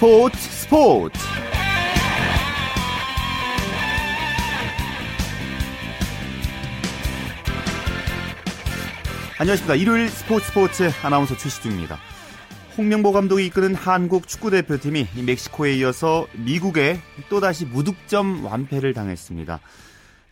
[0.00, 1.18] 스포츠 스포츠.
[9.38, 9.74] 안녕하십니까.
[9.74, 11.98] 일요일 스포츠 스포츠 아나운서 최시중입니다.
[12.78, 19.60] 홍명보 감독이 이끄는 한국 축구대표팀이 멕시코에 이어서 미국에 또다시 무득점 완패를 당했습니다.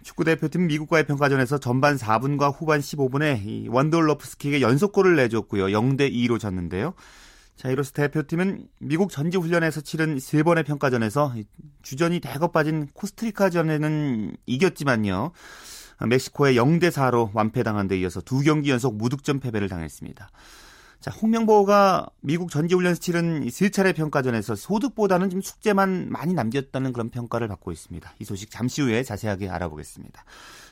[0.02, 5.66] 축구대표팀 미국과의 평가전에서 전반 4분과 후반 15분에 원돌러프스키에게 연속골을 내줬고요.
[5.66, 6.94] 0대 2로 졌는데요
[7.58, 11.34] 자, 이로써 대표팀은 미국 전지훈련에서 치른 세 번의 평가전에서
[11.82, 15.32] 주전이 대거 빠진 코스트리카전에는 이겼지만요.
[16.06, 20.30] 멕시코의 0대 4로 완패당한 데 이어서 두 경기 연속 무득점 패배를 당했습니다.
[21.00, 27.48] 자, 홍명보가 미국 전지훈련에서 치른 세 차례 평가전에서 소득보다는 좀 숙제만 많이 남겼다는 그런 평가를
[27.48, 28.14] 받고 있습니다.
[28.20, 30.24] 이 소식 잠시 후에 자세하게 알아보겠습니다.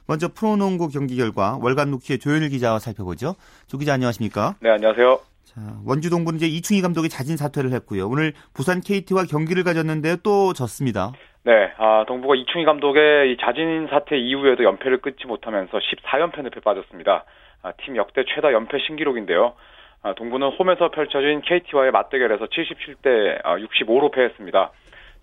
[0.06, 3.34] 먼저 프로농구 경기 결과 월간 루키의 조현일 기자와 살펴보죠.
[3.66, 4.54] 조 기자 안녕하십니까?
[4.60, 5.35] 네, 안녕하세요.
[5.57, 8.07] 자, 원주 동부는 이제 이충희 감독이 자진 사퇴를 했고요.
[8.09, 11.12] 오늘 부산 KT와 경기를 가졌는데 또 졌습니다.
[11.45, 17.24] 네, 아, 동부가 이충희 감독의 이 자진 사퇴 이후에도 연패를 끊지 못하면서 14연패 늪에 빠졌습니다.
[17.62, 19.54] 아, 팀 역대 최다 연패 신기록인데요.
[20.02, 24.73] 아, 동부는 홈에서 펼쳐진 KT와의 맞대결에서 77대 65로 아, 패했습니다.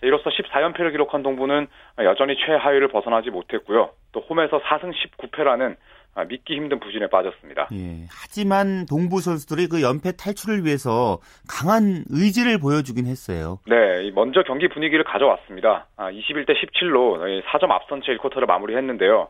[0.01, 1.67] 이로써 14연패를 기록한 동부는
[1.99, 3.91] 여전히 최하위를 벗어나지 못했고요.
[4.11, 5.75] 또 홈에서 4승 19패라는 아,
[6.21, 7.69] 믿기 힘든 부진에 빠졌습니다.
[7.73, 11.17] 예, 하지만 동부 선수들이 그 연패 탈출을 위해서
[11.49, 13.59] 강한 의지를 보여주긴 했어요.
[13.67, 15.87] 네, 먼저 경기 분위기를 가져왔습니다.
[15.97, 19.27] 아, 21대 17로 4점 앞선 채 1쿼터를 마무리했는데요.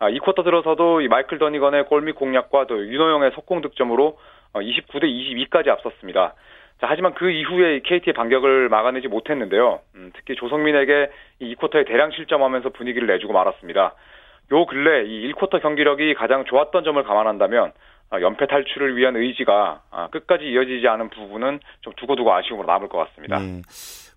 [0.00, 4.18] 아, 2쿼터 들어서도 이 마이클 더니건의 골밑 공략과 또 윤호영의 속공 득점으로
[4.54, 6.34] 29대 어, 22까지 앞섰습니다.
[6.80, 9.80] 자, 하지만 그 이후에 KT의 반격을 막아내지 못했는데요.
[9.94, 11.10] 음, 특히 조성민에게
[11.40, 13.94] 이 2쿼터에 대량 실점하면서 분위기를 내주고 말았습니다.
[14.52, 17.72] 요 근래 이 1쿼터 경기력이 가장 좋았던 점을 감안한다면
[18.10, 22.98] 아, 연패 탈출을 위한 의지가 아, 끝까지 이어지지 않은 부분은 좀 두고두고 아쉬움으로 남을 것
[22.98, 23.38] 같습니다.
[23.38, 23.62] 네.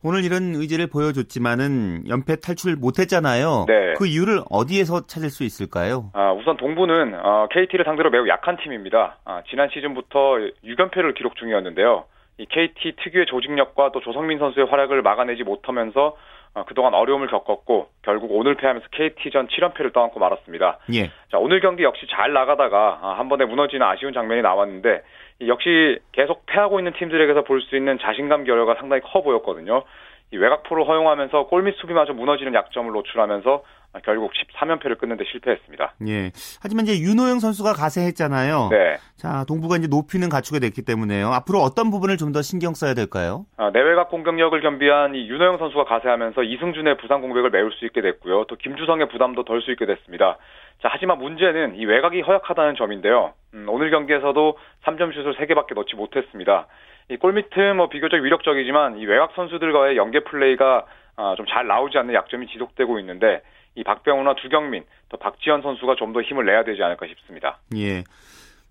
[0.03, 3.65] 오늘 이런 의지를 보여줬지만은 연패 탈출 못했잖아요.
[3.67, 3.93] 네.
[3.97, 6.11] 그 이유를 어디에서 찾을 수 있을까요?
[6.13, 9.17] 아, 우선 동부는 어, KT를 상대로 매우 약한 팀입니다.
[9.25, 12.05] 아, 지난 시즌부터 6연패를 기록 중이었는데요.
[12.37, 16.15] 이 KT 특유의 조직력과 또 조성민 선수의 활약을 막아내지 못하면서 어,
[16.65, 20.79] 그동안 어려움을 겪었고 결국 오늘 패하면서 KT전 7연패를 떠안고 말았습니다.
[20.93, 21.11] 예.
[21.31, 25.01] 자, 오늘 경기 역시 잘 나가다가 아, 한 번에 무너지는 아쉬운 장면이 나왔는데
[25.47, 29.83] 역시 계속 패하고 있는 팀들에게서 볼 수 있는 자신감 결여가 상당히 커 보였거든요.
[30.31, 33.63] 이 외곽포를 허용하면서 골밑 수비마저 무너지는 약점을 노출하면서
[34.05, 35.95] 결국 13연패를 끊는데 실패했습니다.
[36.07, 36.31] 예.
[36.61, 38.69] 하지만 이제 윤호영 선수가 가세했잖아요.
[38.71, 38.97] 네.
[39.15, 41.29] 자, 동부가 이제 높이는 갖추게 됐기 때문에요.
[41.33, 43.45] 앞으로 어떤 부분을 좀 더 신경 써야 될까요?
[43.55, 48.43] 아, 내외곽 공격력을 겸비한 이 윤호영 선수가 가세하면서 이승준의 부상 공백을 메울 수 있게 됐고요.
[48.49, 50.37] 또 김주성의 부담도 덜 수 있게 됐습니다.
[50.83, 53.33] 자, 하지만 문제는 이 외곽이 허약하다는 점인데요.
[53.55, 56.67] 음, 오늘 경기에서도 3점 슛을 3개밖에 넣지 못했습니다.
[57.09, 62.13] 이 골밑은 뭐 비교적 위력적이지만 이 외곽 선수들과의 연계 플레이가 아, 좀 잘 나오지 않는
[62.13, 63.41] 약점이 지속되고 있는데
[63.77, 67.59] 이 박병호나 두경민, 또 박지현 선수가 좀 더 힘을 내야 되지 않을까 싶습니다.
[67.77, 68.03] 예.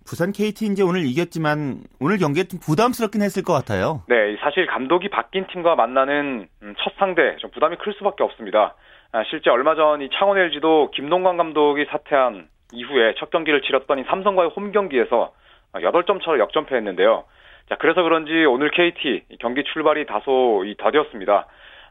[0.08, 4.02] 부산 KT 이제 오늘 이겼지만 오늘 경기에 좀 부담스럽긴 했을 것 같아요.
[4.08, 8.74] 네, 사실 감독이 바뀐 팀과 만나는 음, 첫 상대 좀 부담이 클 수밖에 없습니다.
[9.12, 14.04] 아, 실제 얼마 전 이 창원 LG도 김동관 감독이 사퇴한 이후에 첫 경기를 치렀던 이
[14.04, 15.32] 삼성과의 홈 경기에서
[15.72, 17.24] 8점 차로 역전패했는데요.
[17.68, 21.46] 자, 그래서 그런지 오늘 KT 경기 출발이 다소 더뎠습니다.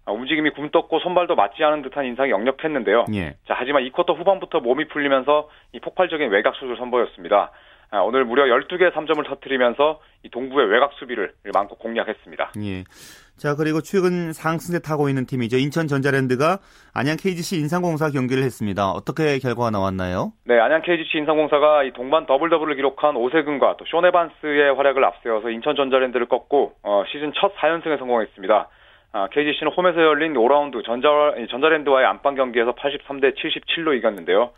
[0.06, 3.06] 아, 움직임이 굼떴고 손발도 맞지 않은 듯한 인상이 역력했는데요.
[3.16, 3.36] 예.
[3.48, 7.52] 자, 하지만 이 쿼터 후반부터 몸이 풀리면서 이 폭발적인 외곽 수를 선보였습니다.
[7.92, 12.52] 아, 오늘 무려 12개 3점을 터뜨리면서 이 동부의 외곽 수비를 맘껏 공략했습니다.
[12.64, 12.84] 예.
[13.38, 15.58] 자, 그리고 최근 상승세 타고 있는 팀이죠.
[15.58, 16.60] 인천 전자랜드가
[16.94, 18.92] 안양 KGC 인삼공사 경기를 했습니다.
[18.92, 20.32] 어떻게 결과가 나왔나요?
[20.46, 25.50] 네, 안양 KGC 인삼공사가 이 동반 더블 더블을 기록한 오세근과 또 숀 에반스의 활약을 앞세워서
[25.50, 28.70] 인천 전자랜드를 꺾고 어, 시즌 첫 4연승에 성공했습니다.
[29.16, 31.08] 아, KGC는 홈에서 열린 5라운드 전자,
[31.50, 34.52] 전자랜드와의 안방 경기에서 83대 77로 이겼는데요.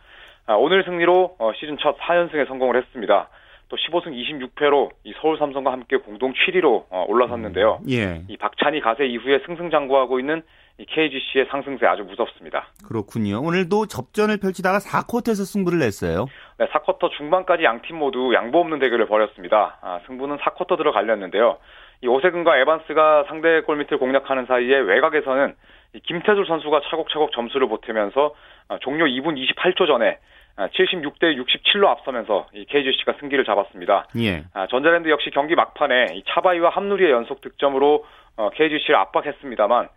[0.48, 3.30] 아, 오늘 승리로 어, 시즌 첫 4연승에 성공을 했습니다.
[3.70, 7.82] 또 15승 26패로 이 서울 삼성과 함께 공동 7위로 어, 올라섰는데요.
[7.84, 8.24] 음, 예.
[8.30, 10.42] 이 박찬희 가세 이후에 승승장구하고 있는
[10.80, 12.70] 이 KGC의 상승세 아주 무섭습니다.
[12.88, 13.42] 그렇군요.
[13.44, 16.26] 오늘도 접전을 펼치다가 4쿼터에서 승부를 냈어요.
[16.58, 19.78] 네, 4쿼터 중반까지 양 팀 모두 양보 없는 대결을 벌였습니다.
[19.82, 21.58] 아, 승부는 4쿼터 들어 갈렸는데요.
[22.02, 25.56] 이 오세근과 에반스가 상대 골밑을 공략하는 사이에 외곽에서는
[26.04, 28.36] 김태술 선수가 차곡차곡 점수를 보태면서
[28.70, 30.20] 아, 종료 2분 28초 전에
[30.58, 34.08] 76대 아, 67로 앞서면서 이 KGC가 승기를 잡았습니다.
[34.20, 34.44] 예.
[34.54, 38.06] 아, 전자랜드 역시 경기 막판에 이 차바이와 함누리의 연속 득점으로
[38.38, 39.90] 어, KGC를 압박했습니다만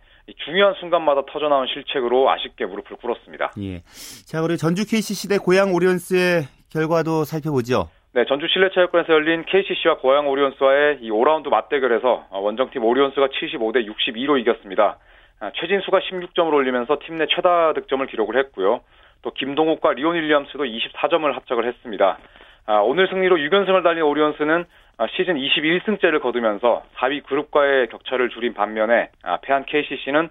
[0.45, 3.53] 중요한 순간마다 터져나온 실책으로 아쉽게 무릎을 꿇었습니다.
[3.59, 3.81] 예.
[4.25, 7.89] 자, 우리 전주 KCC 대 고양 오리온스의 결과도 살펴보죠.
[8.13, 14.97] 네, 전주 실내체육관에서 열린 KCC와 고양 오리온스와의 이 5라운드 맞대결에서 원정팀 오리온스가 75대 62로 이겼습니다.
[15.39, 18.81] 아, 최진수가 16점을 올리면서 팀 내 최다 득점을 기록을 했고요.
[19.21, 22.17] 또 김동욱과 리온 윌리엄스도 24점을 합작을 했습니다.
[22.65, 24.65] 아, 오늘 승리로 6연승을 달린 오리온스는
[24.97, 29.09] 아, 시즌 21승째를 거두면서 4위 그룹과의 격차를 줄인 반면에
[29.43, 30.27] 패한 KCC는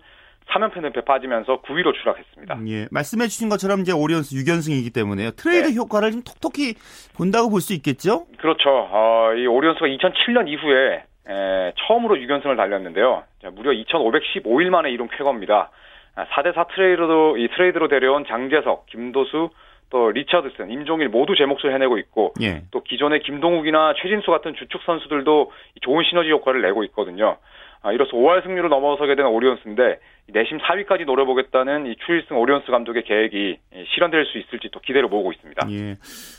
[0.51, 2.59] 3연패 늪에 빠지면서 9위로 추락했습니다.
[2.69, 5.31] 예, 말씀해 주신 것처럼 이제 오리온스 6연승이기 때문에요.
[5.33, 5.75] 트레이드 네.
[5.77, 6.75] 효과를 좀 톡톡히
[7.17, 8.27] 본다고 볼 수 있겠죠?
[8.39, 8.69] 그렇죠.
[8.71, 13.25] 어, 이 오리온스가 2007년 이후에 에, 처음으로 6연승을 달렸는데요.
[13.43, 15.71] 자, 무려 2,515일 만에 이룬 쾌거입니다.
[16.17, 19.51] 4대4 아, 트레이드로, 이 트레이드로 데려온 장재석, 김도수,
[19.91, 22.63] 또 리처드슨, 임종일 모두 제 몫을 해내고 있고 예.
[22.71, 25.51] 또 기존의 김동욱이나 최진수 같은 주축 선수들도
[25.83, 27.37] 좋은 시너지 효과를 내고 있거든요.
[27.83, 30.01] 아, 이로써 5할 승률로 넘어서게 되는 오리온스인데
[30.33, 33.59] 내심 4위까지 노려보겠다는 이 추일승 오리온스 감독의 계획이
[33.95, 35.67] 실현될 수 있을지 또 기대를 모으고 있습니다.
[35.71, 35.97] 예.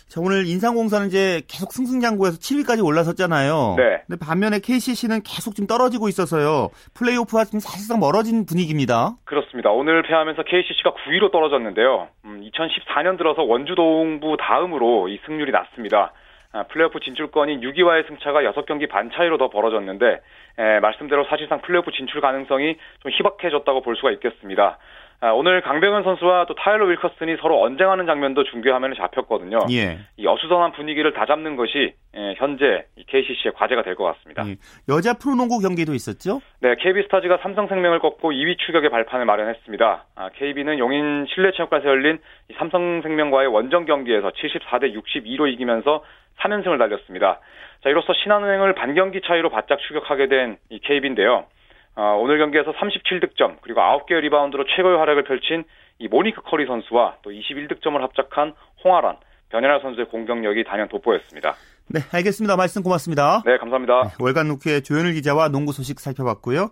[0.07, 3.75] 자, 오늘 인삼공사는 이제 계속 승승장구해서 7위까지 올라섰잖아요.
[3.77, 4.03] 네.
[4.07, 6.69] 근데 반면에 KCC는 계속 좀 떨어지고 있어서요.
[6.93, 9.15] 플레이오프와 좀 사실상 멀어진 분위기입니다.
[9.25, 9.71] 그렇습니다.
[9.71, 12.07] 오늘 패하면서 KCC가 9위로 떨어졌는데요.
[12.25, 16.13] 음, 2014년 들어서 원주 동부 다음으로 이 승률이 낮습니다.
[16.53, 20.21] 아, 플레이오프 진출권인 6위와의 승차가 6경기 반 차이로 더 벌어졌는데
[20.59, 24.77] 에, 말씀대로 사실상 플레이오프 진출 가능성이 좀 희박해졌다고 볼 수가 있겠습니다.
[25.23, 29.59] 아, 오늘 강병현 선수와 또 타일러 윌커슨이 서로 언쟁하는 장면도 중계화면에 잡혔거든요.
[29.71, 29.99] 예.
[30.17, 34.43] 이 어수선한 분위기를 다 잡는 것이 예, 현재 KCC의 과제가 될 것 같습니다.
[34.47, 34.55] 예.
[34.89, 36.41] 여자 프로농구 경기도 있었죠?
[36.59, 40.05] 네, KB스타즈가 삼성생명을 꺾고 2위 추격의 발판을 마련했습니다.
[40.15, 42.17] 아, KB는 용인 실내체육관에서 열린
[42.57, 46.03] 삼성생명과의 원정 경기에서 74대 62로 이기면서
[46.43, 47.39] 3연승을 달렸습니다.
[47.83, 51.45] 자, 이로써 신한은행을 반경기 차이로 바짝 추격하게 된 이 KB인데요.
[51.95, 55.63] 어, 오늘 경기에서 37득점 그리고 9개의 리바운드로 최고의 활약을 펼친
[55.99, 58.53] 이 모니크 커리 선수와 또 21득점을 합작한
[58.83, 59.17] 홍아란,
[59.49, 61.55] 변현아 선수의 공격력이 단연 돋보였습니다.
[61.89, 62.55] 네, 알겠습니다.
[62.55, 63.41] 말씀 고맙습니다.
[63.45, 64.03] 네, 감사합니다.
[64.03, 66.69] 네, 월간 루크의 조현일 기자와 농구 소식 살펴봤고요.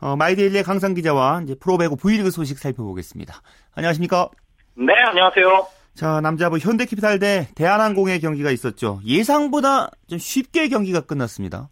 [0.00, 3.34] 어, 마이데일리의 강상 기자와 이제 프로배구 V리그 소식 살펴보겠습니다.
[3.76, 4.30] 안녕하십니까?
[4.76, 5.73] 네, 안녕하세요.
[5.94, 9.00] 자, 남자부 현대캐피탈 대 대한항공의 경기가 있었죠.
[9.06, 11.68] 예상보다 좀 쉽게 경기가 끝났습니다.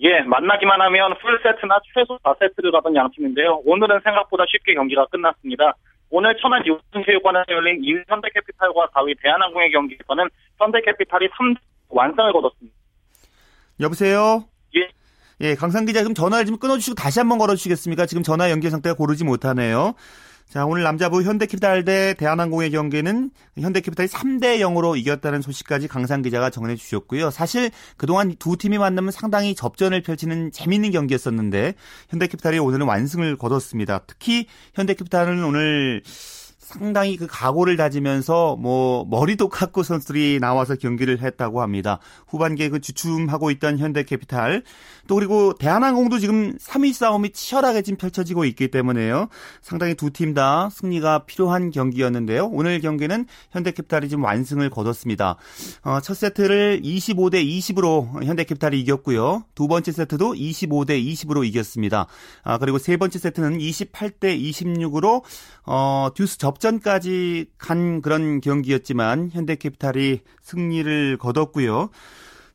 [0.00, 3.60] 예, 만나기만 하면 풀세트나 최소 4세트를 가던 양 팀인데요.
[3.64, 5.74] 오늘은 생각보다 쉽게 경기가 끝났습니다.
[6.10, 10.28] 오늘 천안 유승체육관에서 열린 2위 현대캐피탈과 4위 대한항공의 경기에서는
[10.58, 11.54] 현대캐피탈이 3
[11.90, 12.74] 완성을 거뒀습니다.
[13.80, 14.44] 여보세요?
[14.76, 14.88] 예.
[15.40, 18.06] 예, 강상 기자 좀 전화를 좀 끊어주시고 다시 한번 걸어주시겠습니까?
[18.06, 19.94] 지금 전화 연결 상태가 고르지 못하네요.
[20.48, 23.30] 자, 오늘 남자부 현대캐피탈 대 대한항공의 경기는
[23.60, 27.30] 현대캐피탈이 3대 0으로 이겼다는 소식까지 강상 기자가 전해 주셨고요.
[27.30, 31.74] 사실 그동안 두 팀이 만나면 상당히 접전을 펼치는 재밌는 경기였었는데
[32.08, 34.04] 현대캐피탈이 오늘은 완승을 거뒀습니다.
[34.06, 36.02] 특히 현대캐피탈은 오늘
[36.68, 41.98] 상당히 그 각오를 다지면서 뭐 머리도 깎고 선수들이 나와서 경기를 했다고 합니다.
[42.26, 44.62] 후반기에 그 주춤하고 있던 현대캐피탈
[45.06, 49.28] 또 그리고 대한항공도 지금 3위 싸움이 치열하게 지금 펼쳐지고 있기 때문에요.
[49.62, 52.48] 상당히 두 팀 다 승리가 필요한 경기였는데요.
[52.52, 55.36] 오늘 경기는 현대캐피탈이 지금 완승을 거뒀습니다.
[55.84, 59.44] 어, 첫 세트를 25대 20으로 현대캐피탈이 이겼고요.
[59.54, 62.06] 두 번째 세트도 25대 20으로 이겼습니다.
[62.42, 65.22] 아, 그리고 세 번째 세트는 28대 26으로
[65.64, 71.90] 어, 듀스 접 전까지 간 그런 경기였지만 현대캐피탈이 승리를 거뒀고요.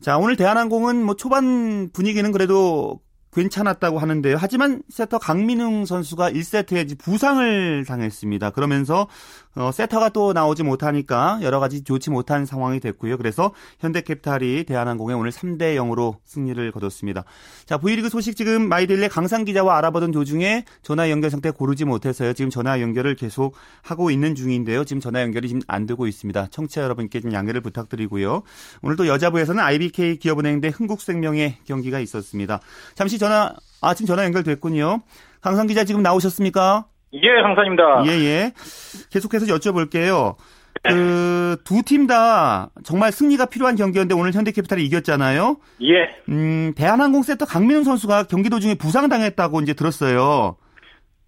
[0.02, 3.00] 자, 오늘 대한항공은 뭐 초반 분위기는 그래도
[3.34, 4.38] 괜찮았다고 하는데요.
[4.40, 8.52] 하지만 세터 강민웅 선수가 1세트에 부상을 당했습니다.
[8.52, 9.08] 그러면서
[9.56, 13.18] 어, 세터가 또 나오지 못하니까 여러 가지 좋지 못한 상황이 됐고요.
[13.18, 17.24] 그래서 현대캐피탈이 대한항공에 오늘 3대 0으로 승리를 거뒀습니다.
[17.66, 22.34] 자, V리그 소식 지금 마이딜레 강상 기자와 알아보던 도중에 전화 연결 상태 고르지 못해서요.
[22.34, 24.86] 지금 전화 연결을 계속 하고 있는 중인데요.
[24.86, 26.48] 지금 전화 연결이 지금 안 되고 있습니다.
[26.50, 28.42] 청취자 여러분께 좀 양해를 부탁드리고요.
[28.82, 32.60] 오늘 또 여자부에서는 IBK 기업은행 대 흥국생명의 경기가 있었습니다.
[32.96, 35.00] 잠시 전화 아 지금 전화 연결됐군요.
[35.42, 36.86] 강상 기자 지금 나오셨습니까?
[37.14, 38.04] 예, 강산입니다.
[38.08, 38.52] 예, 예.
[39.12, 40.36] 계속해서 여쭤볼게요.
[40.84, 45.56] 그, 두 팀 다 정말 승리가 필요한 경기였는데 오늘 현대캐피탈이 이겼잖아요.
[45.84, 46.10] 예.
[46.28, 50.58] 음, 대한항공 세터 강민웅 선수가 경기 도중에 부상당했다고 이제 들었어요.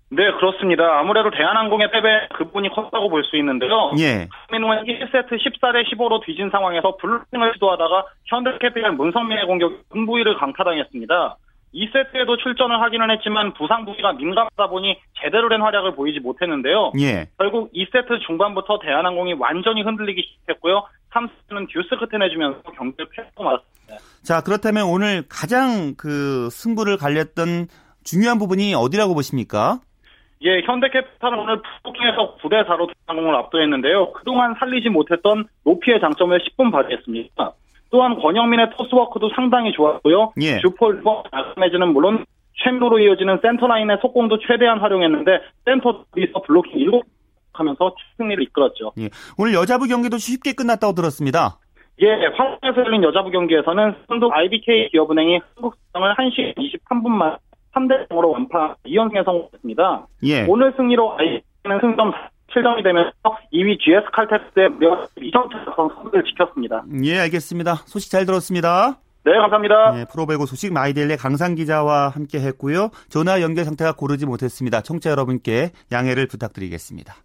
[0.10, 1.00] 네, 그렇습니다.
[1.00, 2.08] 아무래도 대한항공의 패배
[2.38, 3.92] 그 부분이 컸다고 볼 수 있는데요.
[4.00, 4.28] 예.
[4.50, 11.38] 강민웅은 1세트 14대 15로 뒤진 상황에서 블로킹을 시도하다가 현대캐피탈 문성민의 공격 승부위를 강타당했습니다.
[11.76, 16.94] 2세트에도 출전을 하기는 했지만 부상 부위가 민감하다 보니 제대로 된 활약을 보이지 못했는데요.
[17.00, 17.28] 예.
[17.38, 20.88] 결국 2세트 중반부터 대한항공이 완전히 흔들리기 시작했고요.
[21.12, 23.98] 3세트는 듀스 끝에 내주면서 경기를 패하고 말았습니다.
[24.24, 27.68] 자, 그렇다면 오늘 가장 그 승부를 갈렸던
[28.04, 29.80] 중요한 부분이 어디라고 보십니까?
[30.44, 34.14] 예, 현대캐피탈은 오늘 푸킹에서 9대 4로 대한항공을 압도했는데요.
[34.14, 37.54] 그동안 살리지 못했던 높이의 장점을 10분 발휘했습니다.
[37.92, 40.34] 또한 권영민의 토스워크도 상당히 좋았고요.
[40.42, 40.60] 예.
[40.60, 42.26] 주폴 리버매즈는 물론
[42.64, 47.02] 최민호로 이어지는 센터라인의 속공도 최대한 활용했는데 센터에서 블로킹 7
[47.54, 48.92] 하면서 승리를 이끌었죠.
[49.00, 49.10] 예.
[49.38, 51.60] 오늘 여자부 경기도 쉽게 끝났다고 들었습니다.
[52.02, 57.38] 예, 화성에서 열린 여자부 경기에서는 선두 IBK 기업은행이 한국성을 1시 23분 만
[57.74, 60.08] 3대 0으로 완파 2연승에 성공했습니다.
[60.24, 60.46] 예.
[60.48, 62.12] 오늘 승리로 IBK는 승점
[62.56, 63.12] 7점이 되면서
[63.54, 66.84] 2위 GS 칼텍스의 무려 2점 차선 선두를 지켰습니다.
[67.04, 67.76] 예, 알겠습니다.
[67.86, 69.00] 소식 잘 들었습니다.
[69.26, 69.92] 네, 감사합니다.
[69.92, 72.90] 네, 프로배구 소식 마이데일의 강상 기자와 함께 했고요.
[73.10, 74.82] 전화 연결 상태가 고르지 못했습니다.
[74.82, 77.16] 청취자 여러분께 양해를 부탁드리겠습니다.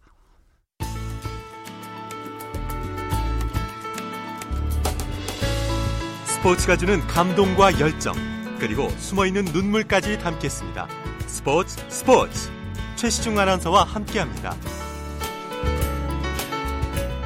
[6.25, 8.15] 스포츠가 주는 감동과 열정,
[8.59, 10.89] 그리고 숨어있는 눈물까지 담겠습니다.
[11.27, 12.51] 스포츠 스포츠
[12.97, 14.55] 최시중 아나운서와 함께합니다.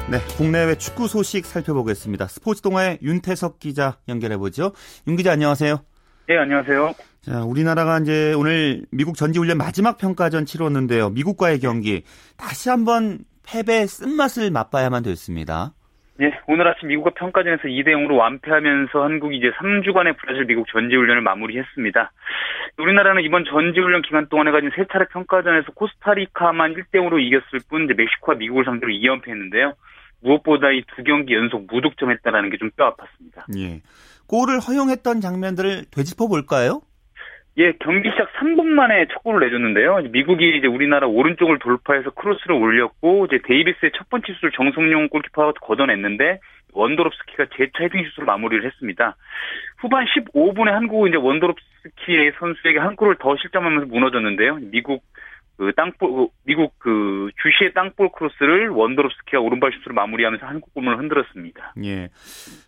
[0.07, 2.27] 네, 국내외 축구 소식 살펴보겠습니다.
[2.27, 4.71] 스포츠 동아의 윤태석 기자 연결해 보죠.
[5.07, 5.77] 윤 기자 안녕하세요.
[6.27, 6.93] 네, 안녕하세요.
[7.21, 11.09] 자, 우리나라가 이제 오늘 미국 전지훈련 마지막 평가전 치렀는데요.
[11.09, 12.03] 미국과의 경기
[12.37, 15.73] 다시 한번 패배 쓴맛을 맛봐야만 됐습니다.
[16.17, 22.11] 네, 오늘 아침 미국과 평가전에서 2대 0으로 완패하면서 한국이 이제 3주간의 브라질 미국 전지훈련을 마무리했습니다.
[22.77, 27.93] 우리나라는 이번 전지훈련 기간 동안에 가진 세 차례 평가전에서 코스타리카만 1대 0으로 이겼을 뿐 이제
[27.97, 29.73] 멕시코와 미국을 상대로 2연패했는데요.
[30.25, 33.43] 무엇보다 이 두 경기 연속 무득점했다라는 게 좀 뼈아팠습니다.
[33.57, 33.81] 예.
[34.27, 36.81] 골을 허용했던 장면들을 되짚어 볼까요?
[37.57, 40.09] 예, 경기 시작 3분 만에 첫 골을 내줬는데요.
[40.11, 46.39] 미국이 이제 우리나라 오른쪽을 돌파해서 크로스를 올렸고 이제 데이비스의 첫 번째 슛을 정성룡 골키퍼가 걷어냈는데
[46.73, 49.15] 원도롭스키가 재차 헤딩 슛으로 마무리를 했습니다.
[49.77, 54.55] 후반 15분에 한국은 이제 원도롭스키의 선수에게 한 골을 더 실점하면서 무너졌는데요.
[54.71, 55.03] 미국
[55.57, 61.73] 그 땅볼 그 미국 그 주시의 땅볼 크로스를 원더롭스키가 오른발 슛으로 마무리하면서 한국 골문을 흔들었습니다.
[61.85, 62.09] 예.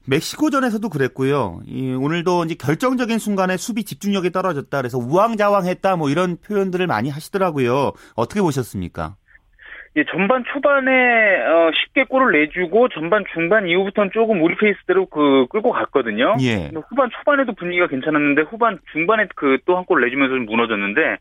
[0.08, 1.60] 멕시코전에서도 그랬고요.
[1.66, 7.92] 이 오늘도 이제 결정적인 순간에 수비 집중력이 떨어졌다 그래서 우왕좌왕했다 뭐 이런 표현들을 많이 하시더라고요.
[8.16, 9.16] 어떻게 보셨습니까?
[9.96, 15.72] 예, 전반 초반에 어, 쉽게 골을 내주고 전반 중반 이후부터는 조금 우리 페이스대로 그 끌고
[15.72, 16.36] 갔거든요.
[16.42, 16.70] 예.
[16.90, 21.18] 후반 초반에도 분위기가 괜찮았는데 후반 중반에 그 또 한 골 내주면서 좀 무너졌는데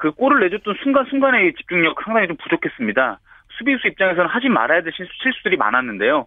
[0.00, 3.20] 그 골을 내줬던 순간순간의 집중력 상당히 좀 부족했습니다.
[3.58, 6.26] 수비수 입장에서는 하지 말아야 될 실수들이 많았는데요.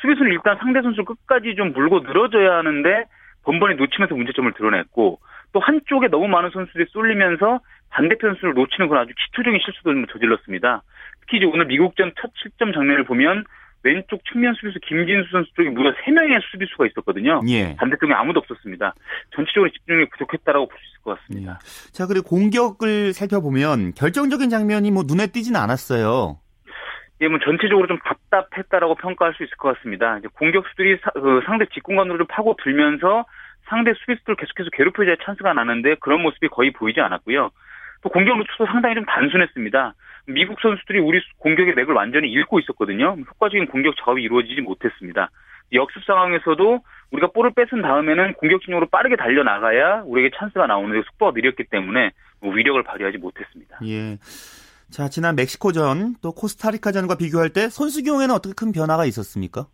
[0.00, 3.04] 수비수는 일단 상대 선수 끝까지 좀 물고 늘어져야 하는데
[3.44, 5.20] 번번이 놓치면서 문제점을 드러냈고
[5.52, 7.60] 또 한쪽에 너무 많은 선수들이 쏠리면서
[7.90, 10.82] 반대편 수를 놓치는 건 아주 기초적인 실수도 저질렀습니다.
[11.20, 13.44] 특히 이제 오늘 미국전 첫 실점 장면을 보면
[13.84, 17.40] 왼쪽 측면 수비수 김진수 선수 쪽에 무려 3명의 수비수가 있었거든요.
[17.48, 17.74] 예.
[17.76, 18.94] 반대쪽에 아무도 없었습니다.
[19.34, 21.58] 전체적으로 집중력이 부족했다라고 볼 수 있을 것 같습니다.
[21.60, 21.92] 예.
[21.92, 26.38] 자, 그리고 공격을 살펴보면 결정적인 장면이 뭐 눈에 띄지는 않았어요.
[27.20, 30.18] 예, 뭐 전체적으로 좀 답답했다라고 평가할 수 있을 것 같습니다.
[30.18, 33.24] 이제 공격수들이 사, 그 상대 직공간으로 좀 파고 들면서
[33.68, 37.50] 상대 수비수들 계속해서 괴롭혀야 찬스가 나는데 그런 모습이 거의 보이지 않았고요.
[38.02, 39.94] 또 공격 루트도 상당히 좀 단순했습니다.
[40.26, 43.16] 미국 선수들이 우리 공격의 맥을 완전히 읽고 있었거든요.
[43.30, 45.30] 효과적인 공격 작업이 이루어지지 못했습니다.
[45.72, 46.80] 역습 상황에서도
[47.12, 52.52] 우리가 볼을 뺏은 다음에는 공격 진영으로 빠르게 달려나가야 우리에게 찬스가 나오는데 속도가 느렸기 때문에 뭐
[52.52, 53.78] 위력을 발휘하지 못했습니다.
[53.84, 54.18] 예.
[54.90, 59.66] 자, 지난 멕시코전 또 코스타리카전과 비교할 때 선수 경우에는 어떻게 큰 변화가 있었습니까?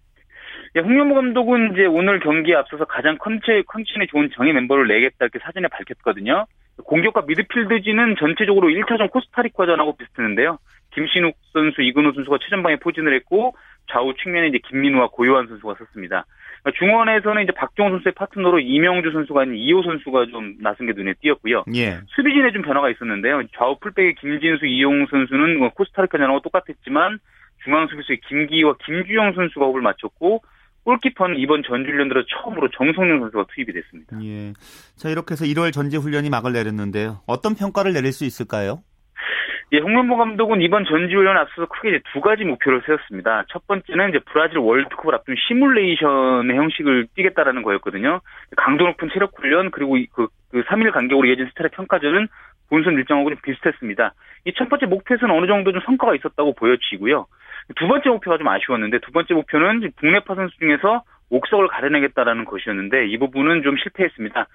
[0.76, 5.38] 예, 홍명보 감독은 이제 오늘 경기에 앞서서 가장 컨디, 컨디션이 좋은 정예 멤버를 내겠다 이렇게
[5.40, 6.46] 사전에 밝혔거든요.
[6.84, 10.58] 공격과 미드필드진은 전체적으로 1차전 코스타리카전하고 비슷했는데요.
[10.94, 13.54] 김신욱 선수, 이근호 선수가 최전방에 포진을 했고
[13.90, 16.24] 좌우 측면에 이제 김민우와 고요한 선수가 섰습니다.
[16.62, 21.14] 그러니까 중원에서는 이제 박종호 선수의 파트너로 이명주 선수가 아닌 이호 선수가 좀 나선 게 눈에
[21.20, 21.64] 띄었고요.
[21.74, 22.00] 예.
[22.08, 23.42] 수비진에 좀 변화가 있었는데요.
[23.56, 27.18] 좌우 풀백의 김진수, 이용 선수는 뭐 코스타리카전하고 똑같았지만
[27.64, 30.42] 중앙 수비수의 김기와 김주영 선수가 호흡을 맞췄고
[30.88, 34.16] 골키퍼는 이번 전지훈련 들어 처음으로 정성용 선수가 투입이 됐습니다.
[34.24, 34.54] 예.
[34.96, 37.20] 자, 이렇게 해서 1월 전지훈련이 막을 내렸는데요.
[37.26, 38.82] 어떤 평가를 내릴 수 있을까요?
[39.74, 43.44] 예, 홍명보 감독은 이번 전지훈련 앞서서 크게 이제 두 가지 목표를 세웠습니다.
[43.50, 48.22] 첫 번째는 이제 브라질 월드컵을 앞둔 시뮬레이션의 형식을 띠겠다라는 거였거든요.
[48.56, 52.28] 강도 높은 체력 훈련 그리고 그, 그 3일 간격으로 이어진 스타일의 평가전은
[52.68, 54.14] 본선 일정하고 좀 비슷했습니다.
[54.46, 57.26] 이 첫 번째 목표에서는 어느 정도 좀 성과가 있었다고 보여지고요.
[57.76, 63.18] 두 번째 목표가 좀 아쉬웠는데 두 번째 목표는 국내파 선수 중에서 옥석을 가려내겠다라는 것이었는데 이
[63.18, 64.46] 부분은 좀 실패했습니다.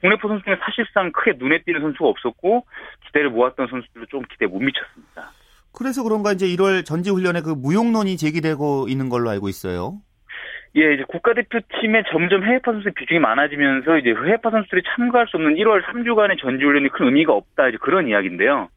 [0.00, 2.66] 국내파 선수 중에 사실상 크게 눈에 띄는 선수가 없었고
[3.06, 5.30] 기대를 모았던 선수들도 좀 기대에 못 미쳤습니다.
[5.72, 9.98] 그래서 그런가 이제 1월 전지훈련에 그 무용론이 제기되고 있는 걸로 알고 있어요.
[10.76, 15.82] 예, 이제 국가대표팀에 점점 해외파 선수의 비중이 많아지면서 이제 해외파 선수들이 참가할 수 없는 1월
[15.84, 18.68] 3주간의 전지훈련이 큰 의미가 없다 이제 그런 이야기인데요.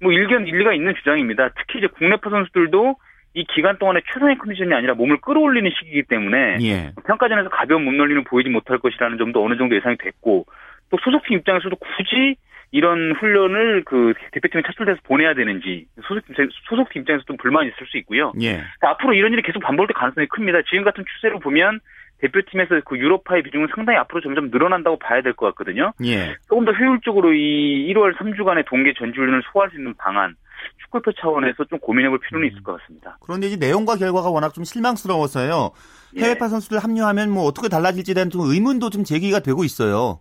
[0.00, 1.50] 뭐 일견 일리가 있는 주장입니다.
[1.56, 2.96] 특히 이제 국내파 선수들도
[3.34, 6.92] 이 기간 동안에 최상의 컨디션이 아니라 몸을 끌어올리는 시기이기 때문에 예.
[7.06, 10.46] 평가전에서 가벼운 몸놀림을 보이지 못할 것이라는 점도 어느 정도 예상이 됐고
[10.90, 12.36] 또 소속팀 입장에서도 굳이
[12.70, 16.34] 이런 훈련을 그 대표팀에 차출돼서 보내야 되는지 소속팀
[16.68, 18.32] 소속팀 입장에서 좀 불만이 있을 수 있고요.
[18.42, 18.62] 예.
[18.80, 20.58] 앞으로 이런 일이 계속 반복될 가능성이 큽니다.
[20.68, 21.80] 지금 같은 추세로 보면
[22.20, 25.92] 대표팀에서 그 유로파의 비중은 상당히 앞으로 점점 늘어난다고 봐야 될 것 같거든요.
[26.04, 26.34] 예.
[26.48, 30.34] 조금 더 효율적으로 이 1월 3주간의 동계 전지훈련을 소화할 수 있는 방안
[30.82, 32.50] 축구협회 차원에서 좀 고민해볼 필요는 음.
[32.50, 33.16] 있을 것 같습니다.
[33.22, 35.70] 그런데 이제 내용과 결과가 워낙 좀 실망스러워서요.
[36.16, 36.20] 예.
[36.20, 40.20] 해외파 선수들 합류하면 뭐 어떻게 달라질지에 대한 좀 의문도 좀 제기가 되고 있어요.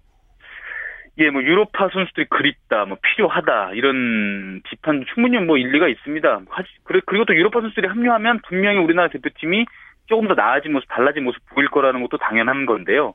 [1.19, 6.41] 예, 뭐 유로파 선수들이 그립다, 뭐 필요하다 이런 비판 충분히 뭐 일리가 있습니다.
[6.83, 9.65] 그리고 또 유로파 선수들이 합류하면 분명히 우리나라 대표팀이
[10.05, 13.13] 조금 더 나아진 모습, 달라진 모습 보일 거라는 것도 당연한 건데요.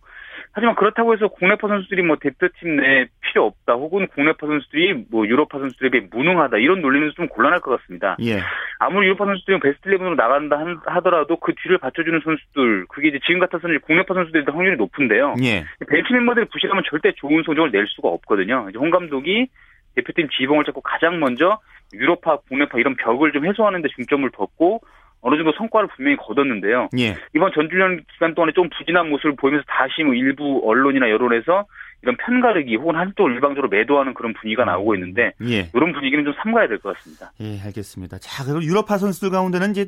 [0.55, 5.59] 하지만 그렇다고 해서 국내파 선수들이 뭐 대표팀 내에 필요 없다 혹은 국내파 선수들이 뭐 유로파
[5.59, 8.17] 선수들에 비해 무능하다 이런 논리는 좀 곤란할 것 같습니다.
[8.23, 8.41] 예.
[8.79, 13.81] 아무리 유로파 선수들이 베스트 11으로 나간다 하더라도 그 뒤를 받쳐주는 선수들 그게 이제 지금 같아서는
[13.81, 15.37] 국내파 선수들이 더 확률이 높은데요.
[15.43, 15.65] 예.
[15.89, 18.67] 벤치 멤버들이 부실하면 절대 좋은 성적을 낼 수가 없거든요.
[18.69, 19.49] 이제 홍 감독이
[19.95, 21.59] 대표팀 지봉을 잡고 가장 먼저
[21.95, 24.83] 유로파, 국내파 이런 벽을 좀 해소하는 데 중점을 뒀고
[25.23, 26.89] 어느 정도 성과를 분명히 거뒀는데요.
[26.99, 27.17] 예.
[27.35, 31.65] 이번 전주년 기간 동안에 좀 부진한 모습을 보이면서 다시 뭐 일부 언론이나 여론에서
[32.03, 35.71] 이런 편가르기 혹은 한쪽을 일방적으로 매도하는 그런 분위기가 나오고 있는데 예.
[35.73, 37.33] 이런 분위기는 좀 삼가야 될 것 같습니다.
[37.41, 38.19] 예, 알겠습니다.
[38.19, 39.87] 자, 그리고 유럽파 선수들 가운데는 이제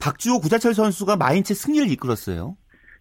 [0.00, 2.56] 박주호 구자철 선수가 마인츠 승리를 이끌었어요.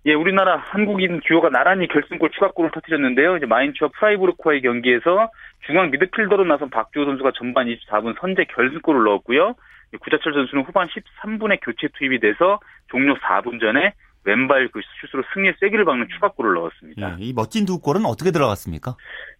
[0.10, 3.38] 예, 우리나라 한국인 듀오가 나란히 결승골 추가골을 터뜨렸는데요.
[3.38, 5.30] 이제 마인츠와 프라이부르크와의 경기에서
[5.68, 9.54] 중앙 미드필더로 나선 박주호 선수가 전반 24분 선제 결승골을 넣었고요.
[10.02, 13.94] 구자철 선수는 후반 13분에 교체 투입이 돼서 종료 4분 전에
[14.26, 17.18] 왼발 그 슛으로 승리의 쐐기를 박는 추가골을 넣었습니다.
[17.20, 18.96] 예, 이 멋진 두 골은 어떻게 들어갔습니까?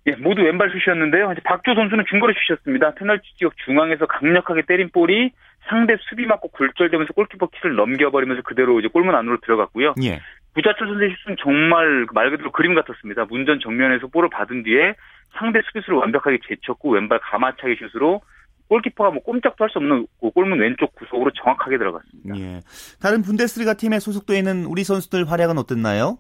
[0.06, 1.32] 예, 모두 왼발 슛이었는데요.
[1.32, 2.94] 이제 박조 선수는 중거리 슛이었습니다.
[2.94, 5.32] 페널티 지역 중앙에서 강력하게 때린 볼이
[5.68, 9.96] 상대 수비 맞고 굴절되면서 골키퍼 키를 넘겨버리면서 그대로 이제 골문 안으로 들어갔고요.
[10.04, 10.22] 예.
[10.56, 13.26] 구자철 선수의 슛은 정말 말 그대로 그림 같았습니다.
[13.26, 14.96] 문전 정면에서 볼을 받은 뒤에
[15.38, 18.22] 상대 수비수를 완벽하게 제쳤고 왼발 가마차기 슛으로
[18.68, 22.40] 골키퍼가 뭐 꼼짝도 할 수 없는 그 골문 왼쪽 구석으로 정확하게 들어갔습니다.
[22.40, 22.62] 예.
[23.02, 26.18] 다른 분데스리가 팀에 소속돼 있는 우리 선수들 활약은 어땠나요?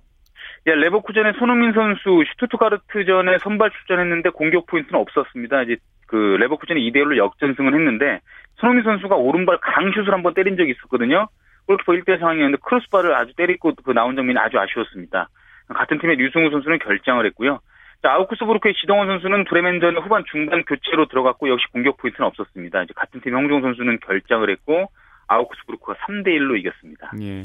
[0.67, 5.63] 예, 레버쿠젠의 손흥민 선수 슈투트가르트전에 선발 출전했는데 공격 포인트는 없었습니다.
[5.63, 8.19] 이제 그 레버쿠젠이 2대 1로 역전승을 했는데
[8.55, 11.27] 손흥민 선수가 오른발 강슛을 한번 때린 적이 있었거든요.
[11.69, 15.29] 골키퍼 1대1 상황이었는데 크로스바를 아주 때리고 그 나온 장면이 아주 아쉬웠습니다.
[15.67, 17.59] 같은 팀의 류승우 선수는 결장을 했고요.
[18.01, 22.83] 자, 아우크스부르크의 지동원 선수는 브레멘전 후반 중반 교체로 들어갔고 역시 공격 포인트는 없었습니다.
[22.83, 24.89] 이제 같은 팀 홍정호 선수는 결장을 했고
[25.27, 27.11] 아우크스부르크가 3대 1로 이겼습니다.
[27.21, 27.43] 예.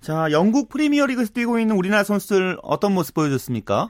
[0.00, 3.88] 자, 영국 프리미어리그에서 뛰고 있는 우리나라 선수들 어떤 모습 보여줬습니까?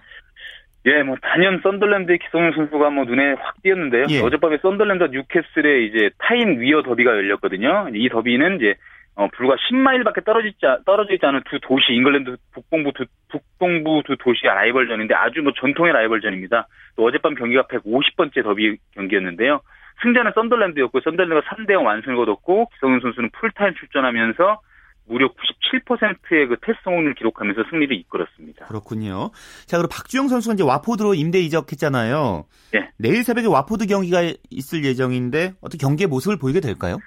[0.84, 4.06] 예, 뭐 단연 썬덜랜드의 기성용 선수가 뭐 눈에 확 띄었는데요.
[4.10, 4.20] 예.
[4.20, 7.88] 어젯밤에 썬덜랜드와 뉴캐슬의 이제 타인 위어 더비가 열렸거든요.
[7.94, 8.74] 이 더비는 이제
[9.14, 14.55] 어, 불과 10마일밖에 떨어지지, 떨어져 있지 않은 두 도시, 잉글랜드 북동부 두, 북동부 두 도시의
[14.55, 16.66] 라이벌전인데 아주 뭐 전통의 라이벌전입니다.
[16.96, 19.61] 또 어젯밤 경기가 150번째 더비 경기였는데요.
[20.03, 24.61] 승자는 썬덜랜드였고, 썬덜랜드가 3대0 완승을 거뒀고, 기성용 선수는 풀타임 출전하면서
[25.07, 28.66] 무려 97%의 그 패스 성공률 기록하면서 승리를 이끌었습니다.
[28.66, 29.31] 그렇군요.
[29.66, 32.44] 자, 그리고 박주영 선수가 이제 와포드로 임대 이적했잖아요.
[32.72, 32.90] 네.
[32.98, 36.98] 내일 새벽에 와포드 경기가 있을 예정인데 어떻게 경기의 모습을 보이게 될까요?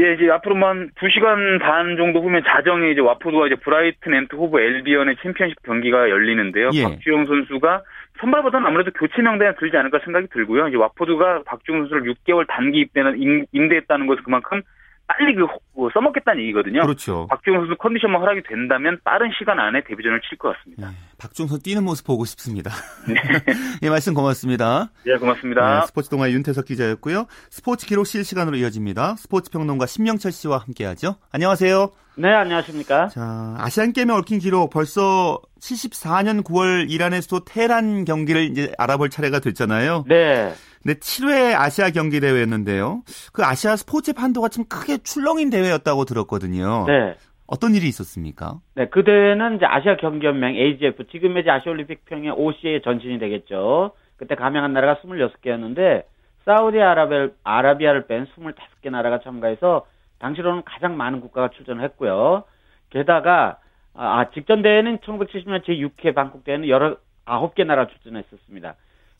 [0.00, 4.60] 예, 이제 앞으로 한 2시간 반 정도 후면 자정에 이제 와포드와 이제 브라이튼 앤드 호브
[4.60, 6.70] 알비온의 챔피언십 경기가 열리는데요.
[6.74, 6.84] 예.
[6.84, 7.82] 박주영 선수가
[8.20, 10.68] 선발보다는 아무래도 교체 명단에 들지 않을까 생각이 들고요.
[10.68, 14.62] 이제 와포드가 박주영 선수를 6개월 단기 입대는 임대했다는 것은 그만큼
[15.08, 15.46] 빨리 그
[15.94, 16.82] 써먹겠다는 얘기거든요.
[16.82, 17.26] 그렇죠.
[17.30, 20.90] 박주영 선수 컨디션만 허락이 된다면 빠른 시간 안에 데뷔전을 칠 것 같습니다.
[20.90, 22.70] 네, 박주영 선수 뛰는 모습 보고 싶습니다.
[23.08, 23.14] 네.
[23.82, 24.90] 예, 말씀 고맙습니다.
[25.06, 25.80] 예, 고맙습니다.
[25.80, 27.26] 네, 스포츠 동아의 윤태석 기자였고요.
[27.50, 29.16] 스포츠 기록 실시간으로 이어집니다.
[29.16, 31.16] 스포츠 평론가 신명철 씨와 함께하죠.
[31.32, 31.90] 안녕하세요.
[32.16, 33.08] 네, 안녕하십니까.
[33.08, 40.04] 자, 아시안 게임에 얽힌 기록 벌써 74년 9월 이란에서도 테란 경기를 이제 알아볼 차례가 됐잖아요.
[40.08, 40.52] 네.
[40.88, 43.02] 네, 7회 아시아 경기 대회였는데요.
[43.34, 46.86] 그 아시아 스포츠 판도가 참 크게 출렁인 대회였다고 들었거든요.
[46.86, 47.14] 네.
[47.46, 48.60] 어떤 일이 있었습니까?
[48.74, 53.92] 네, 그 대회는 이제 아시아 경기연맹 AGF, 지금의 이제 아시아올림픽 평의 OC의 전신이 되겠죠.
[54.16, 56.04] 그때 가명한 나라가 26개였는데,
[56.46, 59.84] 사우디아라비아, 아라비아를 뺀 25개 나라가 참가해서,
[60.20, 62.44] 당시로는 가장 많은 국가가 출전을 했고요.
[62.88, 63.58] 게다가,
[63.92, 66.96] 아, 직전 대회는 1970년 제6회 방콕 대회는 여러,
[67.26, 68.74] 9개 나라 출전했었습니다.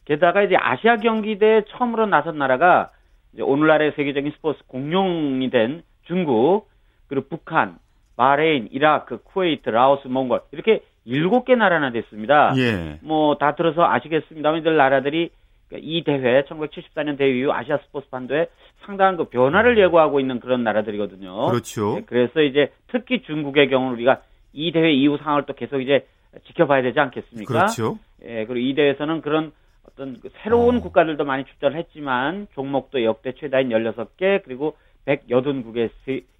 [0.08, 2.90] 게다가 이제 아시아 경기대회에 처음으로 나선 나라가
[3.34, 6.68] 이제 오늘날의 세계적인 스포츠 공룡이 된 중국,
[7.08, 7.76] 그리고 북한,
[8.16, 12.54] 바레인, 이라크, 쿠웨이트, 라오스, 몽골 이렇게 일곱 개 나라나 됐습니다.
[12.56, 12.98] 예.
[13.02, 15.30] 뭐 다 들어서 아시겠습니다만 이들 나라들이
[15.74, 18.46] 이 대회 1974년 대회 이후 아시아 스포츠 판도에
[18.86, 21.48] 상당한 그 변화를 예고하고 있는 그런 나라들이거든요.
[21.48, 21.96] 그렇죠.
[21.96, 24.22] 네, 그래서 이제 특히 중국의 경우는 우리가
[24.54, 26.06] 이 대회 이후 상황을 또 계속 이제
[26.46, 27.52] 지켜봐야 되지 않겠습니까?
[27.52, 27.98] 그렇죠.
[28.22, 29.52] 예, 그리고 이 대회에서는 그런
[29.88, 30.81] 어떤 그 새로운 어.
[30.81, 35.90] 국가들도 많이 출전을 했지만 종목도 역대 최다인 16개 그리고 189개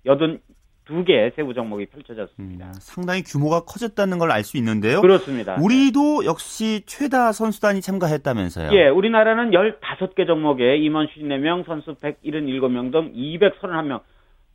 [0.05, 2.67] 82개 세부 종목이 펼쳐졌습니다.
[2.67, 5.01] 음, 상당히 규모가 커졌다는 걸 알 수 있는데요.
[5.01, 5.57] 그렇습니다.
[5.61, 8.71] 우리도 역시 최다 선수단이 참가했다면서요.
[8.73, 14.01] 예, 우리나라는 15개 종목에 임원 54명, 선수 177명 등 231명.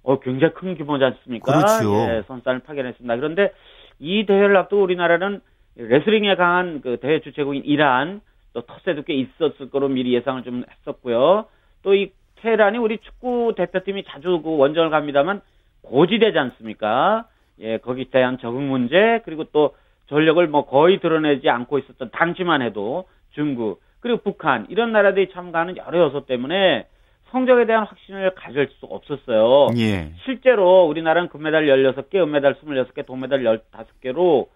[0.04, 1.46] 어, 굉장히 큰 규모지 않습니까?
[1.52, 2.08] 그렇죠.
[2.10, 3.16] 예, 선수단을 파견했습니다.
[3.16, 3.54] 그런데
[4.00, 5.40] 이 대회를 앞두고 우리나라는
[5.76, 8.22] 레슬링에 강한 그 대회 주최국인 이란,
[8.54, 11.46] 또 터세도 꽤 있었을 거로 미리 예상을 좀 했었고요.
[11.84, 12.12] 또 이
[12.44, 15.42] 테란이 우리 축구 대표팀이 자주 그 원정을 갑니다만
[15.82, 17.26] 고지되지 않습니까?
[17.60, 19.76] 예, 거기에 대한 적응 문제 그리고 또
[20.08, 26.00] 전력을 뭐 거의 드러내지 않고 있었던 당시만 해도 중국 그리고 북한 이런 나라들이 참가하는 여러
[26.00, 26.88] 요소 때문에
[27.32, 29.70] 성적에 대한 확신을 가질 수 없었어요.
[29.78, 30.12] 예.
[30.26, 34.50] 실제로 우리나라는 금메달 16개, 은메달 26개, 동메달 15개로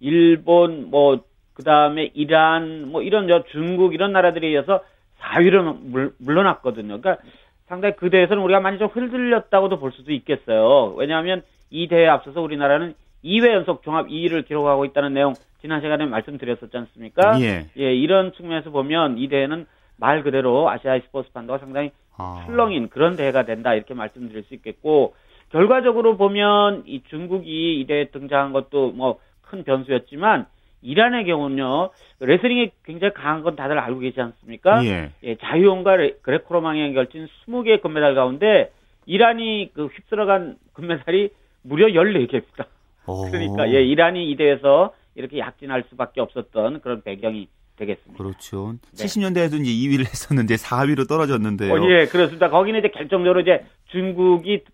[0.00, 4.82] 일본 뭐 그 다음에 이란 뭐 이런 저 중국 이런 나라들에 의해서
[5.20, 7.00] 4위로 물, 물러났거든요.
[7.00, 7.22] 그러니까
[7.68, 10.94] 상당히 그 대회에서는 우리가 많이 좀 흔들렸다고도 볼 수도 있겠어요.
[10.96, 16.76] 왜냐하면 이 대회에 앞서서 우리나라는 2회 연속 종합 2위를 기록하고 있다는 내용 지난 시간에 말씀드렸었지
[16.76, 17.40] 않습니까?
[17.40, 17.66] 예.
[17.78, 22.42] 예, 이런 측면에서 보면 이 대회는 말 그대로 아시아 스포츠 판도가 상당히 아.
[22.46, 25.14] 출렁인 그런 대회가 된다 이렇게 말씀드릴 수 있겠고
[25.50, 29.18] 결과적으로 보면 이 중국이 이 대회에 등장한 것도 뭐
[29.52, 30.46] 큰 변수였지만
[30.82, 31.90] 이란의 경우는요,
[32.20, 34.84] 레슬링이 굉장히 강한 건 다들 알고 계시지 않습니까?
[34.84, 35.10] 예.
[35.22, 38.72] 예 자유형과 그레코로망에 걸친 20개의 금메달 가운데
[39.06, 41.30] 이란이 그 휩쓸어간 금메달이
[41.62, 42.66] 무려 14개입니다.
[43.06, 43.30] 오.
[43.30, 48.22] 그러니까 예, 이란이 이 대회에서 이렇게 약진할 수밖에 없었던 그런 배경이 되겠습니다.
[48.22, 48.74] 그렇죠.
[48.92, 49.04] 네.
[49.04, 51.72] 70년대에도 이제 2위를 했었는데 4위로 떨어졌는데요.
[51.72, 52.50] 어, 예, 그렇습니다.
[52.50, 54.64] 거기는 이제 결정적으로 이제 중국이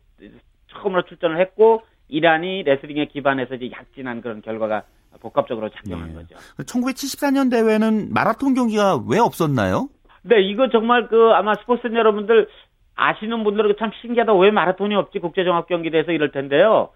[0.73, 4.85] 처음으로 출전을 했고 이란이 레슬링에 기반해서 이제 약진한 그런 결과가
[5.21, 6.15] 복합적으로 작용한 네.
[6.15, 6.37] 거죠.
[6.59, 9.89] 1974년 대회는 마라톤 경기가 왜 없었나요?
[10.23, 12.49] 네, 이거 정말 그 아마 스포츠 여러분들
[12.95, 14.35] 아시는 분들은 참 신기하다.
[14.35, 15.21] 왜 마라톤이 없지?
[15.21, 16.91] 국제종합 경기대에서 이럴 텐데요.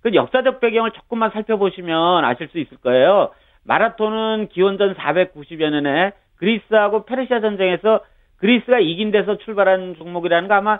[0.00, 3.30] 그 역사적 배경을 조금만 살펴보시면 아실 수 있을 거예요.
[3.64, 8.00] 마라톤은 기원전 490여 년에 그리스하고 페르시아 전쟁에서
[8.36, 10.78] 그리스가 이긴 데서 출발한 종목이라는 거 아마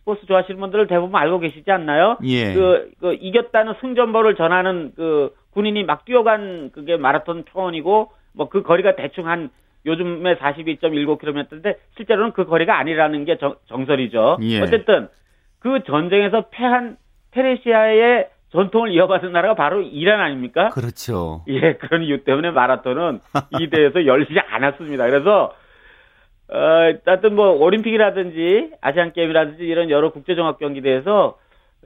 [0.00, 2.18] 스포츠 좋아하시는 분들 대부분 알고 계시지 않나요?
[2.24, 2.52] 예.
[2.54, 8.94] 그, 그 이겼다는 승전보를 전하는 그 군인이 막 뛰어간 그게 마라톤 표원이고 뭐 그 거리가
[8.94, 9.48] 대충 한
[9.86, 14.60] 요즘에 42.19km인데 실제로는 그 거리가 아니라는 게 정, 설이죠 예.
[14.60, 15.08] 어쨌든
[15.58, 16.98] 그 전쟁에서 패한
[17.30, 20.68] 페르시아의 전통을 이어받은 나라가 바로 이란 아닙니까?
[20.70, 21.42] 그렇죠.
[21.48, 23.20] 예, 그런 이유 때문에 마라톤은
[23.58, 25.06] 이 대회에서 열리지 않았습니다.
[25.06, 25.54] 그래서
[26.48, 26.58] 어,
[27.04, 31.38] 하여튼 뭐 올림픽이라든지 아시안 게임이라든지 이런 여러 국제 종합 경기대에서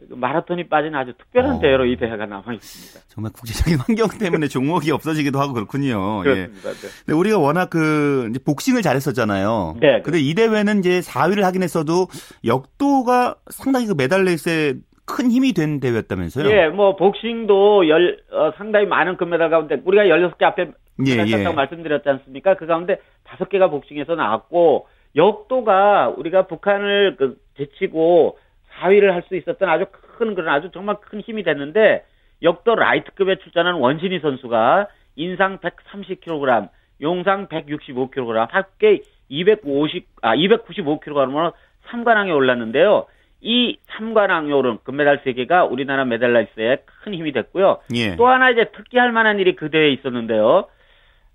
[0.08, 1.60] 마라톤이 빠진 아주 특별한 어.
[1.60, 3.06] 대회로 이 대회가 남아 있습니다.
[3.08, 6.20] 정말 국제적인 환경 때문에 종목이 없어지기도 하고 그렇군요.
[6.20, 6.22] 예.
[6.22, 6.70] 그렇습니다.
[6.70, 6.72] 예.
[6.72, 6.88] 네.
[7.06, 9.76] 근데 우리가 워낙 그 복싱을 잘했었잖아요.
[9.80, 10.02] 네.
[10.02, 12.06] 근데 이 대회는 이제 4위를 하긴 했어도
[12.44, 14.74] 역도가 상당히 그 메달 레이스에
[15.06, 16.48] 큰 힘이 된 대회였다면서요?
[16.50, 20.70] 예, 뭐 복싱도 열 어, 상당히 많은 금메달 가운데 우리가 16개 앞에
[21.06, 21.48] 예, 예.
[21.48, 22.54] 말씀드렸지 않습니까?
[22.54, 24.86] 그 가운데 5개가 복싱에서 나왔고
[25.16, 28.38] 역도가 우리가 북한을 그 제치고
[28.80, 32.04] 4위를 할 수 있었던 아주 큰 그런 아주 정말 큰 힘이 됐는데
[32.42, 36.68] 역도 라이트급에 출전한 원신희 선수가 인상 130kg,
[37.02, 41.52] 용상 165kg, 합계 250, 아, 295kg으로
[41.88, 43.06] 3관왕에 올랐는데요.
[43.42, 47.80] 이 3관왕요름 금메달 3개가 우리나라 메달 라이스에 큰 힘이 됐고요.
[47.94, 48.16] 예.
[48.16, 50.66] 또 하나 이제 특기할 만한 일이 그 대회에 있었는데요.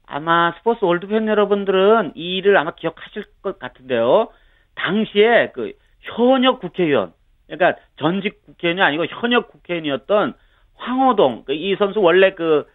[0.05, 4.29] 아마 스포츠 월드 팬 여러분들은 이 일을 아마 기억하실 것 같은데요.
[4.75, 7.13] 당시에 그 현역 국회의원,
[7.47, 10.34] 그러니까 전직 국회의원이 아니고 현역 국회의원이었던
[10.75, 12.65] 황호동 그 이 선수 원래 그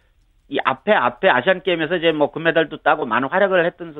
[0.51, 3.95] 이 앞에 앞에 아시안 게임에서 이제 뭐 금메달도 따고 많은 활약을 했던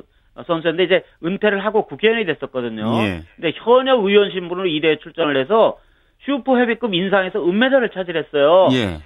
[0.46, 2.94] 선수인데 이제 은퇴를 하고 국회의원이 됐었거든요.
[3.04, 3.22] 예.
[3.38, 5.80] 근데 현역 의원 신분으로 이 대회 출전을 해서
[6.20, 8.68] 슈퍼 헤비급 인상에서 은메달을 차지했어요.
[8.74, 8.98] 예.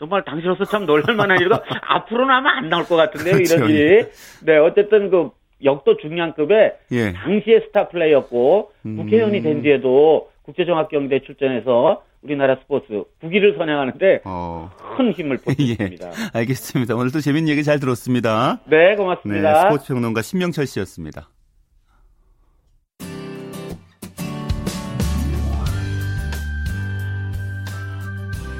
[0.00, 3.54] 정말 당시로서 참 놀랄만한 일이고 앞으로는 아마 안 나올 것 같은데요 그렇죠.
[3.54, 4.04] 이런 일이.
[4.44, 5.30] 네 어쨌든 그
[5.62, 7.12] 역도 중량급의 예.
[7.12, 8.96] 당시의 스타 플레이였고 음...
[8.96, 14.70] 국회의원이 된 뒤에도 국제종합경기대 출전해서 우리나라 스포츠 국위를 선양하는데 어...
[14.96, 16.08] 큰 힘을 보탰습니다.
[16.08, 16.96] 예, 알겠습니다.
[16.96, 18.60] 오늘도 재밌는 얘기 잘 들었습니다.
[18.66, 19.52] 네, 고맙습니다.
[19.52, 21.28] 네, 스포츠 평론가 신명철 씨였습니다.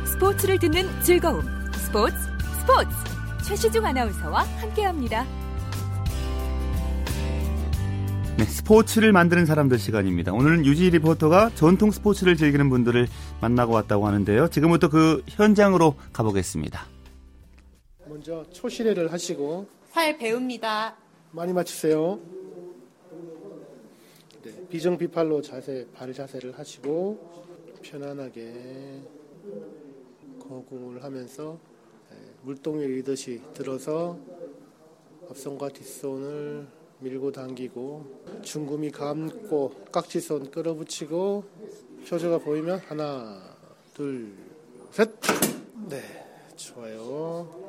[0.04, 1.42] 스포츠를 듣는 즐거움.
[1.72, 2.14] 스포츠,
[2.60, 2.90] 스포츠.
[3.48, 5.24] 최시중 아나운서와 함께합니다.
[8.38, 10.32] 네, 스포츠를 만드는 사람들 시간입니다.
[10.32, 13.08] 오늘은 유지 리포터가 전통 스포츠를 즐기는 분들을
[13.40, 14.48] 만나고 왔다고 하는데요.
[14.48, 16.86] 지금부터 그 현장으로 가보겠습니다.
[18.06, 20.96] 먼저 초시례를 하시고 활 배웁니다.
[21.32, 22.20] 많이 맞추세요.
[24.44, 27.48] 네, 비정비팔로 자세, 발 자세를 하시고
[27.82, 29.02] 편안하게
[30.48, 31.58] 거궁을 하면서
[32.12, 34.16] 네, 물동이 리듯이 들어서
[35.28, 41.44] 앞손과 뒷손을 밀고 당기고 중구미 감고 깍지손 끌어붙이고
[42.08, 43.40] 표저가 보이면 하나
[43.94, 44.48] 둘
[44.92, 45.10] 셋
[45.88, 46.00] 네
[46.56, 47.67] 좋아요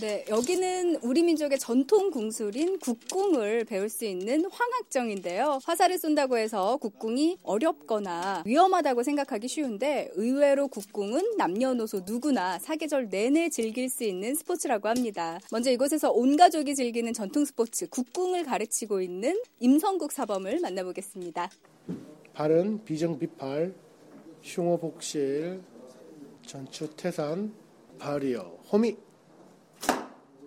[0.00, 5.60] 네, 여기는 우리 민족의 전통 궁술인 국궁을 배울 수 있는 황학정인데요.
[5.62, 13.90] 화살을 쏜다고 해서 국궁이 어렵거나 위험하다고 생각하기 쉬운데 의외로 국궁은 남녀노소 누구나 사계절 내내 즐길
[13.90, 15.38] 수 있는 스포츠라고 합니다.
[15.50, 21.50] 먼저 이곳에서 온 가족이 즐기는 전통 스포츠 국궁을 가르치고 있는 임성국 사범을 만나보겠습니다.
[22.32, 23.74] 발은 비정비팔,
[24.42, 25.60] 흉어복실,
[26.46, 27.52] 전추태산,
[27.98, 28.40] 발이어,
[28.72, 28.96] 호미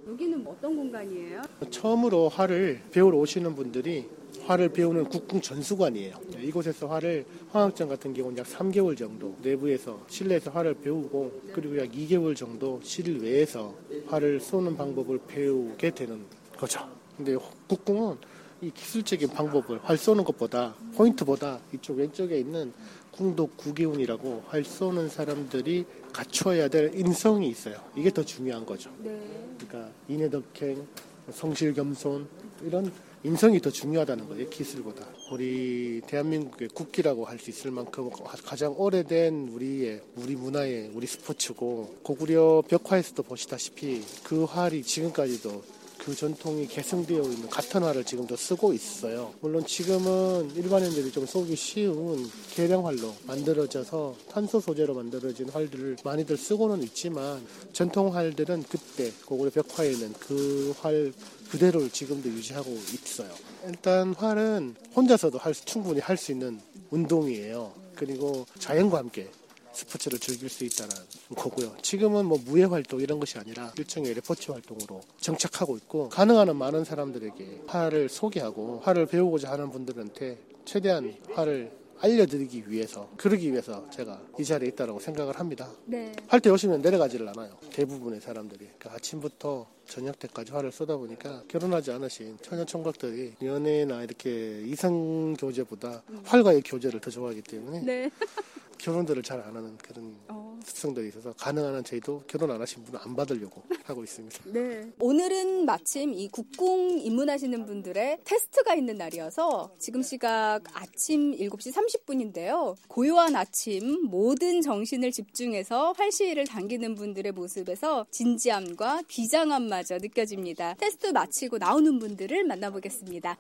[0.08, 1.42] 여기는 어떤 공간이에요?
[1.72, 4.06] 처음으로 활을 배우러 오시는 분들이
[4.44, 6.16] 활을 배우는 국궁 전수관이에요.
[6.40, 12.36] 이곳에서 활을 화학장 같은 경우는 약 3개월 정도 내부에서 실내에서 활을 배우고 그리고 약 2개월
[12.36, 13.74] 정도 실외에서
[14.08, 16.24] 활을 쏘는 방법을 배우게 되는
[16.56, 16.88] 거죠.
[17.18, 17.36] 근데
[17.68, 18.18] 국궁은
[18.62, 22.72] 이 기술적인 방법을 활 쏘는 것보다 포인트보다 이쪽 왼쪽에 있는
[23.12, 27.78] 궁독 구기운이라고 활 쏘는 사람들이 갖춰야 될 인성이 있어요.
[27.96, 28.92] 이게 더 중요한 거죠.
[29.00, 29.45] 네.
[29.58, 30.86] 그러니까 인해덕행,
[31.32, 32.28] 성실겸손
[32.64, 32.92] 이런
[33.24, 34.50] 인성이 더 중요하다는 거예요.
[34.50, 35.04] 기술보다.
[35.32, 38.12] 우리 대한민국의 국기라고 할 수 있을 만큼
[38.46, 45.64] 가장 오래된 우리의 우리 문화의 우리 스포츠고 고구려 벽화에서도 보시다시피 그 활이 지금까지도
[46.06, 49.34] 그 전통이 계승되어 있는 같은 활을 지금도 쓰고 있어요.
[49.42, 57.44] 물론 지금은 일반인들이 좀 쏘기 쉬운 계량활로 만들어져서 탄소 소재로 만들어진 활들을 많이들 쓰고는 있지만
[57.74, 61.12] 전통 활들은 그때 고구려 벽화에는 그 활
[61.50, 63.30] 그대로 지금도 유지하고 있어요.
[63.68, 66.60] 일단 활은 혼자서도 할, 충분히 할 수 있는
[66.92, 67.72] 운동이에요.
[67.96, 69.30] 그리고 자연과 함께
[69.76, 70.96] 스포츠를 즐길 수 있다는
[71.36, 71.76] 거고요.
[71.82, 77.64] 지금은 뭐 무예 활동 이런 것이 아니라 일종의 레포츠 활동으로 정착하고 있고 가능한 많은 사람들에게
[77.68, 84.68] 화를 소개하고 화를 배우고자 하는 분들한테 최대한 화를 알려드리기 위해서 그러기 위해서 제가 이 자리에
[84.70, 85.72] 있다고 생각을 합니다.
[85.86, 86.14] 네.
[86.28, 87.58] 할때 오시면 내려가지를 않아요.
[87.72, 94.62] 대부분의 사람들이 그러니까 아침부터 저녁 때까지 화를 쏘다 보니까 결혼하지 않으신 처녀 총각들이 연애나 이렇게
[94.66, 98.12] 이성 교제보다 활과의 교제를 더 좋아하기 때문에 네.
[98.78, 100.60] 결혼들을 잘 안 하는 그런 어.
[100.66, 104.40] 특성들이 있어서 가능한 한 저희도 결혼 안 하신 분은 안 받으려고 하고 있습니다.
[104.46, 104.92] 네.
[105.00, 112.76] 오늘은 마침 이 국궁 입문하시는 분들의 테스트가 있는 날이어서 지금 시각 아침 7시 30분인데요.
[112.88, 120.76] 고요한 아침 모든 정신을 집중해서 활시위를 당기는 분들의 모습에서 진지함과 비장함마저 느껴집니다.
[120.76, 123.38] 테스트 마치고 나오는 분들을 만나보겠습니다.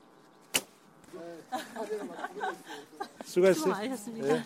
[3.25, 3.67] 수고했어요.
[3.67, 4.45] 많이 하셨습니다.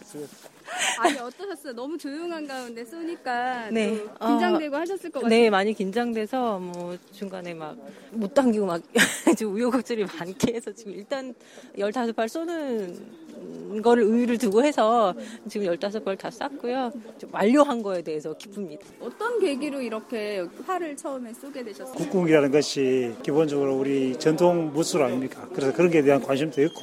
[0.69, 1.73] 네, 아니 어떠셨어요?
[1.73, 4.03] 너무 조용한 가운데 쏘니까 네.
[4.19, 5.39] 긴장되고 어, 하셨을 것 네, 같아요.
[5.41, 7.77] 네, 많이 긴장돼서 뭐 중간에 막
[8.11, 8.81] 못 당기고 막
[9.45, 11.33] 우여곡절이 많게 해서 지금 일단
[11.77, 15.13] 15발 쏘는 거를 의의를 두고 해서
[15.47, 16.91] 지금 15발 다 쐈고요.
[17.17, 18.85] 좀 완료한 거에 대해서 기쁩니다.
[18.99, 21.95] 어떤 계기로 이렇게 활을 처음에 쏘게 되셨어요?
[21.95, 25.47] 국궁이라는 것이 기본적으로 우리 전통 무술 아닙니까?
[25.53, 26.81] 그래서 그런 게 대한 관심도 있고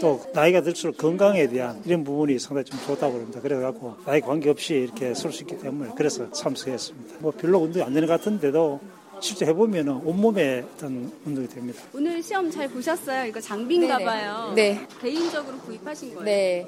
[0.00, 3.40] 또 나이가 들수록 건강에 대한 이런 부분이 상당히 좀 좋다고 그럽니다.
[3.40, 7.16] 그래갖고 나이 관계없이 이렇게 쏠 수 있기 때문에 그래서 참석했습니다.
[7.20, 8.80] 뭐 별로 운동이 안 되는 것 같은데도
[9.20, 11.80] 실제 해보면 온몸에 어떤 운동이 됩니다.
[11.94, 13.24] 오늘 시험 잘 보셨어요?
[13.26, 14.52] 이거 장비인가 봐요.
[14.54, 14.78] 네.
[15.00, 16.24] 개인적으로 구입하신 거예요?
[16.24, 16.66] 네.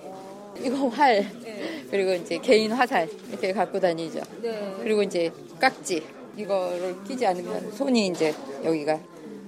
[0.64, 1.84] 이거 활 네.
[1.90, 4.20] 그리고 이제 개인 화살 이렇게 갖고 다니죠.
[4.42, 4.74] 네.
[4.82, 6.02] 그리고 이제 깍지
[6.36, 8.98] 이거를 끼지 않으면 손이 이제 여기가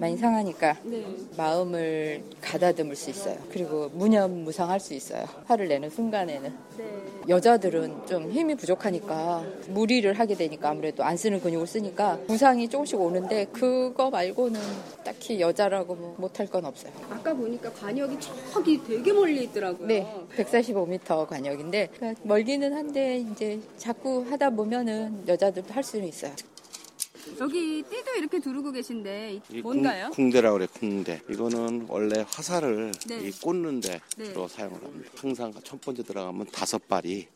[0.00, 1.04] 많이 상하니까 네.
[1.36, 3.36] 마음을 가다듬을 수 있어요.
[3.52, 5.26] 그리고 무념무상할 수 있어요.
[5.44, 6.50] 화를 내는 순간에는.
[6.78, 6.84] 네.
[7.28, 13.44] 여자들은 좀 힘이 부족하니까 무리를 하게 되니까 아무래도 안 쓰는 근육을 쓰니까 부상이 조금씩 오는데
[13.52, 14.58] 그거 말고는
[15.04, 16.92] 딱히 여자라고 뭐 못할 건 없어요.
[17.10, 18.16] 아까 보니까 관역이
[18.50, 19.86] 저기 되게 멀리 있더라고요.
[19.86, 26.32] 네, 145m 관역인데 그러니까 멀기는 한데 이제 자꾸 하다 보면은 여자들도 할 수는 있어요.
[27.40, 30.10] 여기 띠도 이렇게 두르고 계신데 뭔가요?
[30.10, 31.20] 궁, 대라고 그래 궁대.
[31.30, 33.28] 이거는 원래 화살을 네.
[33.28, 34.48] 이 꽂는 데로 네.
[34.48, 35.10] 사용을 합니다.
[35.16, 37.26] 항상 첫 번째 들어가면 다섯 발이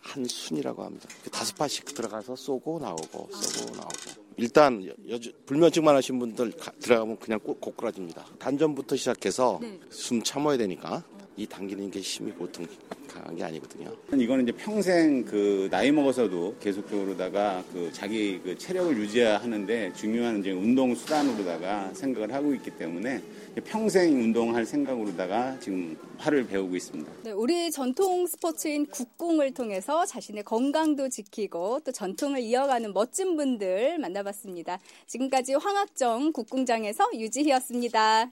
[0.00, 1.08] 한 순이라고 합니다.
[1.22, 4.24] 그 다섯 발씩 들어가서 쏘고 나오고 쏘고 나오고.
[4.36, 8.24] 일단 여주, 불면증만 하신 분들 가, 들어가면 그냥 꼭 고꾸라집니다.
[8.38, 9.78] 단전부터 시작해서 네.
[9.90, 11.04] 숨 참아야 되니까
[11.36, 12.66] 이 당기는 게 힘이 보통
[13.08, 13.92] 강한 게 아니거든요.
[14.12, 20.94] 이거는 이제 평생 그 나이 먹어서도 계속적으로다가 그 자기 그 체력을 유지하는데 중요한 이제 운동
[20.94, 23.22] 수단으로다가 생각을 하고 있기 때문에
[23.64, 27.12] 평생 운동할 생각으로다가 지금 활을 배우고 있습니다.
[27.24, 34.78] 네, 우리 전통 스포츠인 국궁을 통해서 자신의 건강도 지키고 또 전통을 이어가는 멋진 분들 만나봤습니다.
[35.06, 38.30] 지금까지 황학정 국궁장에서 유지희였습니다.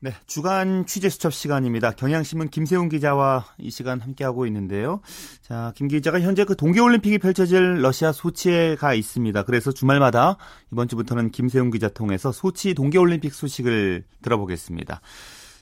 [0.00, 1.90] 네, 주간 취재 수첩 시간입니다.
[1.90, 5.00] 경향신문 김세훈 기자와 이 시간 함께하고 있는데요.
[5.40, 9.42] 자, 김 기자가 현재 그 동계올림픽이 펼쳐질 러시아 소치에 가 있습니다.
[9.42, 10.36] 그래서 주말마다
[10.72, 15.00] 이번 주부터는 김세훈 기자 통해서 소치 동계올림픽 소식을 들어보겠습니다.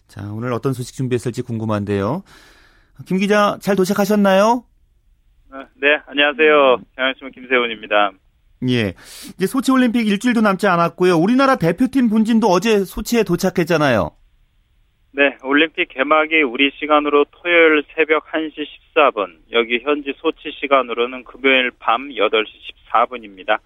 [0.07, 2.23] 자, 오늘 어떤 소식 준비했을지 궁금한데요.
[3.07, 4.65] 김 기자 잘 도착하셨나요?
[5.81, 6.77] 네, 안녕하세요.
[6.95, 8.13] 경향신문 김세훈입니다.
[8.69, 8.93] 예.
[9.37, 11.17] 이제 소치 올림픽 일주일도 남지 않았고요.
[11.17, 14.11] 우리나라 대표팀 분진도 어제 소치에 도착했잖아요.
[15.17, 22.11] 네, 올림픽 개막이 우리 시간으로 토요일 새벽 1시 14분, 여기 현지 소치 시간으로는 금요일 밤
[22.11, 22.49] 8시
[22.93, 23.59] 14분입니다.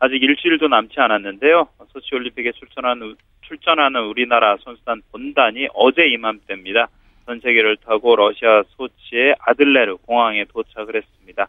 [0.00, 1.68] 아직 일주일도 남지 않았는데요.
[1.92, 6.88] 소치 올림픽에 출전하는, 출전하는 우리나라 선수단 본단이 어제 이맘때입니다.
[7.24, 11.46] 전 세계를 타고 러시아 소치의 아들레르 공항에 도착을 했습니다.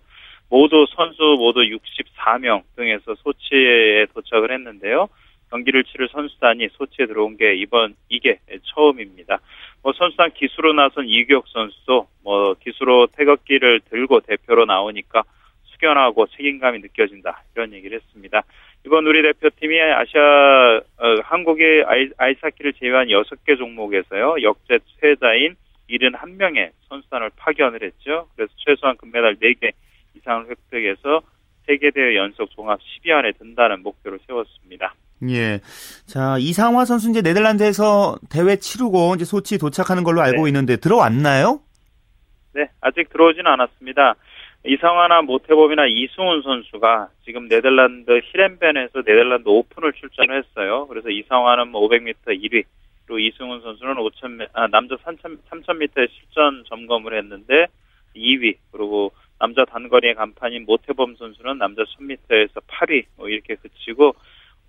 [0.51, 5.09] 모두 선수 모두 64명 등에서 소치에 도착을 했는데요.
[5.49, 9.39] 경기를 치를 선수단이 소치에 들어온 게 이번 이게 처음입니다.
[9.81, 15.23] 뭐 선수단 기수로 나선 이규혁 선수도 뭐 기수로 태극기를 들고 대표로 나오니까
[15.65, 18.43] 숙연하고 책임감이 느껴진다 이런 얘기를 했습니다.
[18.85, 25.55] 이번 우리 대표팀이 아시아 어, 한국의 아이, 아이스하키를 제외한 6개 종목에서요 역대 최다인
[25.89, 28.27] 71명의 선수단을 파견을 했죠.
[28.35, 29.71] 그래서 최소한 금메달 4개
[30.15, 31.21] 이상을 획득해서
[31.65, 34.93] 세계대회 연속 종합 10위 안에 든다는 목표를 세웠습니다.
[35.29, 35.59] 예.
[36.05, 40.49] 자, 이상화 선수 이제 네덜란드에서 대회 치르고 이제 소치 도착하는 걸로 알고 네.
[40.49, 41.61] 있는데 들어왔나요?
[42.53, 44.15] 네, 아직 들어오지는 않았습니다.
[44.65, 50.87] 이상화나 모태범이나 이승훈 선수가 지금 네덜란드 히렌벤에서 네덜란드 오픈을 출전을 했어요.
[50.87, 52.63] 그래서 이상화는 뭐 500m 1위,
[53.05, 57.67] 그리고 이승훈 선수는 5,000m, 아, 남자 3,000, 3000m에 실전 점검을 했는데
[58.15, 64.15] 2위, 그리고 남자 단거리의 간판인 모태범 선수는 남자 1000m에서 8위 뭐 이렇게 그치고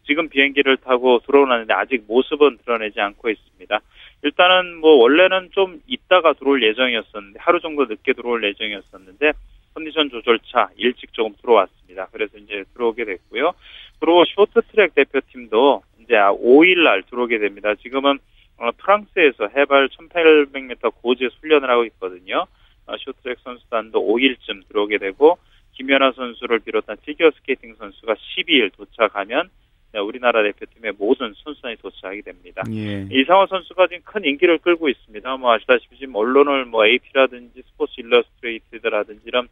[0.09, 3.81] 지금 비행기를 타고 들어오는데 아직 모습은 드러내지 않고 있습니다.
[4.23, 9.33] 일단은 뭐 원래는 좀 있다가 들어올 예정이었었는데 하루 정도 늦게 들어올 예정이었었는데
[9.75, 12.09] 컨디션 조절차 일찍 조금 들어왔습니다.
[12.11, 13.53] 그래서 이제 들어오게 됐고요.
[14.01, 17.75] 그리고 쇼트트랙 대표팀도 이제 5일 날 들어오게 됩니다.
[17.75, 18.19] 지금은
[18.57, 22.47] 어, 프랑스에서 해발 1800m 고지에 훈련을 하고 있거든요.
[22.87, 25.39] 어, 쇼트트랙 선수단도 5일쯤 들어오게 되고
[25.75, 29.51] 김연아 선수를 비롯한 피겨 스케이팅 선수가 12일 도착하면
[29.95, 32.63] 우리나라 대표팀의 모든 선수단이 도착하게 됩니다.
[32.71, 33.07] 예.
[33.11, 35.37] 이상화 선수가 지금 큰 인기를 끌고 있습니다.
[35.39, 39.49] 뭐 아시다시피 지금 언론을 뭐 AP라든지 스포츠 일러스트레이티드라든지 이런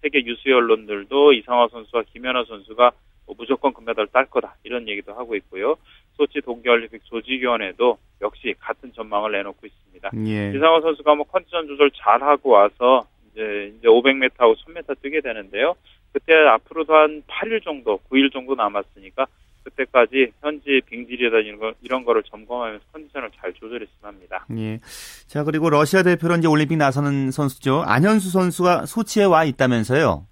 [0.00, 2.92] 세계 유수의 언론들도 이상화 선수와 김연아 선수가
[3.26, 5.76] 뭐 무조건 금메달 딸 거다 이런 얘기도 하고 있고요.
[6.16, 10.10] 소치 동계올림픽 조직위원회도 역시 같은 전망을 내놓고 있습니다.
[10.26, 10.56] 예.
[10.56, 15.74] 이상호 선수가 뭐 컨디션 조절 잘 하고 와서 이제 이제 500m하고 1000m 뛰게 되는데요.
[16.12, 19.26] 그때 앞으로도 한 8일 정도, 9일 정도 남았으니까
[19.70, 24.46] 그때까지 현지 빙질이다 이런 거 이런 거를 점검하면서 컨디션을 잘 조절했으면 합니다.
[24.56, 24.80] 예.
[25.26, 27.82] 자 그리고 러시아 대표로 이제 올림픽 나서는 선수죠.
[27.86, 30.26] 안현수 선수가 소치에 와 있다면서요?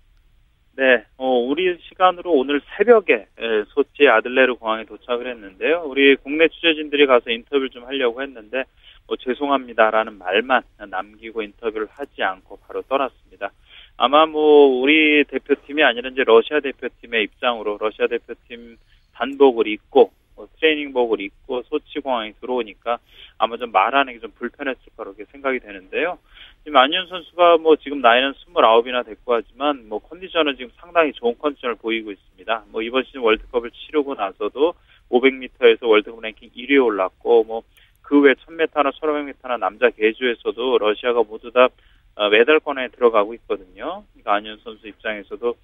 [0.77, 3.27] 네, 어, 우리 시간으로 오늘 새벽에
[3.75, 5.83] 소치 아들레르 공항에 도착을 했는데요.
[5.85, 8.63] 우리 국내 취재진들이 가서 인터뷰를 좀 하려고 했는데
[9.09, 13.51] 뭐 죄송합니다라는 말만 남기고 인터뷰를 하지 않고 바로 떠났습니다.
[13.97, 18.77] 아마 뭐 우리 대표팀이 아니라 이제 러시아 대표팀의 입장으로 러시아 대표팀
[19.19, 22.99] 단복을 입고 뭐 트레이닝복을 입고 소치 공항에 들어오니까
[23.39, 26.19] 아마 좀 말하는 게 좀 불편했을 거라고 생각이 되는데요.
[26.65, 31.77] 지금 안윤 선수가 뭐 지금 나이는 29이나 됐고 하지만 뭐 컨디션은 지금 상당히 좋은 컨디션을
[31.77, 32.65] 보이고 있습니다.
[32.71, 34.75] 뭐 이번 시즌 월드컵을 치르고 나서도
[35.11, 37.63] 500m에서 월드컵 랭킹 1위에 올랐고 뭐
[38.09, 41.69] 그 외 1000m나 1500m나 남자 계주에서도 러시아가 모두 다
[42.15, 44.03] 어, 메달권에 들어가고 있거든요.
[44.13, 45.55] 그러니까 안윤 선수 입장에서도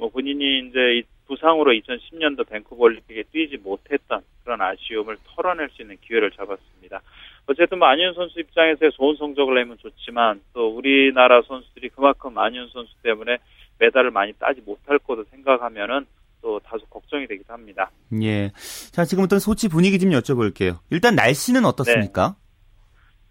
[0.00, 6.30] 뭐 본인이 이제 부상으로 2010년도 밴쿠버 올림픽에 뛰지 못했던 그런 아쉬움을 털어낼 수 있는 기회를
[6.32, 7.02] 잡았습니다.
[7.46, 12.92] 어쨌든 뭐 안윤 선수 입장에서 좋은 성적을 내면 좋지만 또 우리나라 선수들이 그만큼 안윤 선수
[13.02, 13.36] 때문에
[13.78, 16.06] 메달을 많이 따지 못할 거도 생각하면은
[16.40, 17.90] 또 다소 걱정이 되기도 합니다.
[18.22, 18.50] 예.
[18.92, 20.78] 자, 지금부터 소치 분위기 좀 여쭤볼게요.
[20.88, 22.36] 일단 날씨는 어떻습니까?
[22.38, 22.40] 네.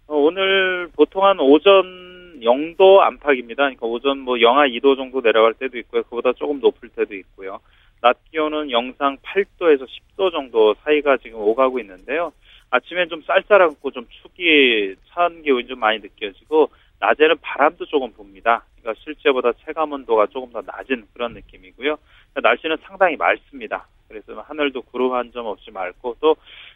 [0.06, 2.09] 어, 오늘 보통 한 오전
[2.40, 3.64] 0도 안팎입니다.
[3.64, 6.02] 그러니까 오전 뭐 영하 2도 정도 내려갈 때도 있고요.
[6.04, 7.60] 그보다 조금 높을 때도 있고요.
[8.00, 12.32] 낮 기온은 영상 8도에서 10도 정도 사이가 지금 오가고 있는데요.
[12.70, 16.70] 아침엔 좀 쌀쌀하고 좀 추기 찬 기온이 좀 많이 느껴지고
[17.00, 18.64] 낮에는 바람도 조금 붑니다.
[18.80, 21.96] 그러니까 실제보다 체감 온도가 조금 더 낮은 그런 느낌이고요.
[22.42, 23.86] 날씨는 상당히 맑습니다.
[24.10, 26.34] 그래서 하늘도 구름 한 점 없이 맑고 또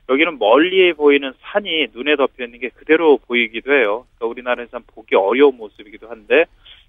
[0.08, 4.06] 여기는 멀리 보이는 산이 눈에 덮여 있는 게 그대로 보이기도 해요.
[4.14, 6.44] 그러니까 우리나라에서 보기 어려운 모습이기도 한데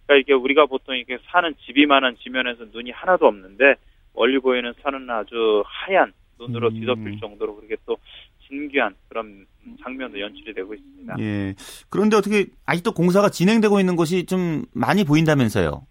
[0.05, 3.75] 그러니까 이게 우리가 보통 이게 사는 집이 많은 지면에서 눈이 하나도 없는데
[4.13, 6.73] 멀리 보이는 산은 아주 하얀 눈으로 음.
[6.79, 7.97] 뒤덮일 정도로 그렇게 또
[8.47, 9.47] 신기한 그런
[9.83, 11.15] 장면도 연출이 되고 있습니다.
[11.19, 11.55] 예.
[11.89, 15.81] 그런데 어떻게 아직도 공사가 진행되고 있는 것이 좀 많이 보인다면서요?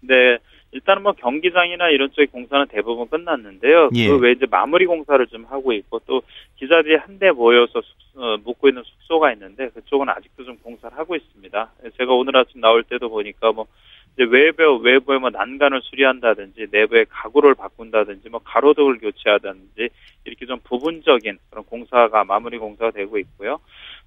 [0.00, 0.38] 네.
[0.72, 3.90] 일단은 뭐 경기장이나 이런 쪽의 공사는 대부분 끝났는데요.
[3.94, 4.08] 예.
[4.08, 6.22] 그외 이제 마무리 공사를 좀 하고 있고 또
[6.56, 11.70] 기자들이 한데 모여서 숙소, 어, 묵고 있는 숙소가 있는데 그쪽은 아직도 좀 공사를 하고 있습니다.
[11.96, 13.66] 제가 오늘 아침 나올 때도 보니까 뭐
[14.14, 19.88] 이제 외부 외부에 뭐 난간을 수리한다든지 내부의 가구를 바꾼다든지 뭐 가로등을 교체하든지
[20.24, 23.60] 이렇게 좀 부분적인 그런 공사가 마무리 공사가 되고 있고요.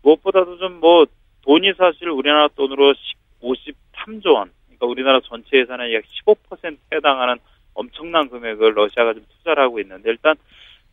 [0.03, 1.05] 무엇보다도 좀 뭐
[1.43, 2.93] 돈이 사실 우리나라 돈으로
[3.41, 4.51] 53조 원,
[4.81, 7.35] 그러니까 우리나라 전체 예산의 약 15% 해당하는
[7.73, 10.35] 엄청난 금액을 러시아가 좀 투자를 하고 있는데 일단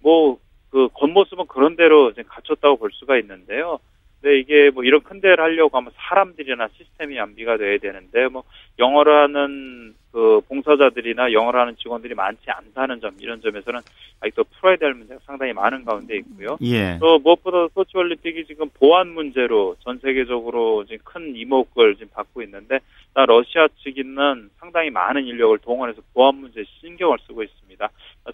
[0.01, 0.39] 뭐
[0.71, 3.79] 그 겉모습은 그런 대로 지금 갖췄다고 볼 수가 있는데요.
[4.21, 8.43] 근데 이게 뭐 이런 큰 대회를 하려고 하면 사람들이나 시스템이 안비가 돼야 되는데 뭐
[8.79, 13.81] 영어를 하는 그 봉사자들이나 영어를 하는 직원들이 많지 않다는 점 이런 점에서는
[14.21, 16.57] 아직도 풀어야 될 문제가 상당히 많은 가운데 있고요.
[16.63, 16.99] 예.
[16.99, 22.81] 또 무엇보다 소치올림픽이 지금 보안 문제로 전 세계적으로 지금 큰 이목을 지금 받고 있는데
[23.15, 27.89] 러시아 측에는 상당히 많은 인력을 동원해서 보안 문제에 신경을 쓰고 있습니다.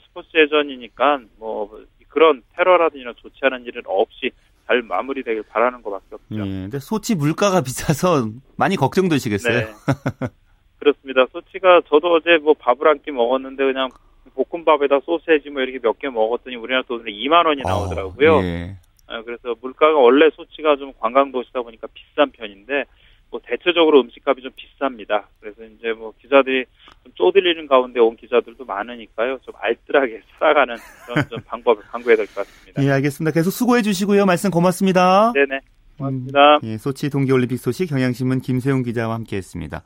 [0.06, 4.30] 스포츠 예전이니까 뭐 그런 테러라든지 조치하는 일은 없이
[4.66, 6.38] 잘 마무리되길 바라는 것밖에 없죠.
[6.38, 9.58] 예, 근데 소치 물가가 비싸서 많이 걱정되시겠어요?
[9.58, 9.72] 네.
[10.84, 11.26] 그렇습니다.
[11.32, 13.88] 소치가 저도 어제 뭐 밥을 한 끼 먹었는데 그냥
[14.34, 18.36] 볶음밥에다 소세지 뭐 이렇게 몇 개 먹었더니 우리나라 돈으로 2만 원이 아, 나오더라고요.
[18.36, 18.76] 어, 예.
[19.24, 22.84] 그래서 물가가 원래 소치가 좀 관광 도시다 보니까 비싼 편인데
[23.30, 25.24] 뭐 대체적으로 음식값이 좀 비쌉니다.
[25.40, 26.64] 그래서 이제 뭐 기자들이
[27.02, 29.38] 좀 쪼들리는 가운데 온 기자들도 많으니까요.
[29.42, 30.76] 좀 알뜰하게 살아가는
[31.06, 32.82] 그런 좀 방법을 강구해야 될 것 같습니다.
[32.84, 33.32] 예, 알겠습니다.
[33.34, 34.24] 계속 수고해 주시고요.
[34.26, 35.32] 말씀 고맙습니다.
[35.34, 35.60] 네네.
[35.98, 36.56] 고맙습니다.
[36.56, 39.82] 음, 예, 소치 동계올림픽 소식 경향신문 김세용 기자와 함께했습니다.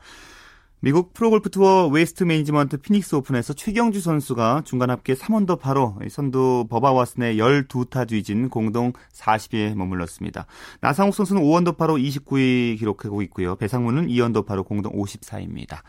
[0.81, 7.35] 미국 프로골프 투어 웨이스트 매니지먼트 피닉스 오픈에서 최경주 선수가 중간 합계 3언더파로 선두 버바 왓슨에
[7.37, 10.45] 12타 뒤진 공동 40위에 머물렀습니다.
[10.79, 13.57] 나상욱 선수는 5원더파로 29위 기록하고 있고요.
[13.57, 15.79] 배상문은 2원더파로 공동 54위입니다.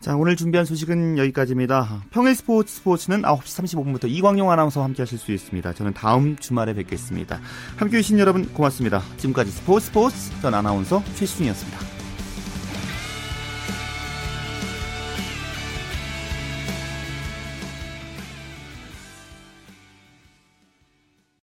[0.00, 2.04] 자, 오늘 준비한 소식은 여기까지입니다.
[2.10, 5.72] 평일 스포츠 스포츠는 9시 35분부터 이광용 아나운서와 함께 하실 수 있습니다.
[5.74, 7.40] 저는 다음 주말에 뵙겠습니다.
[7.76, 9.02] 함께 해주신 여러분 고맙습니다.
[9.16, 11.89] 지금까지 스포츠 스포츠 전 아나운서 최수중이었습니다.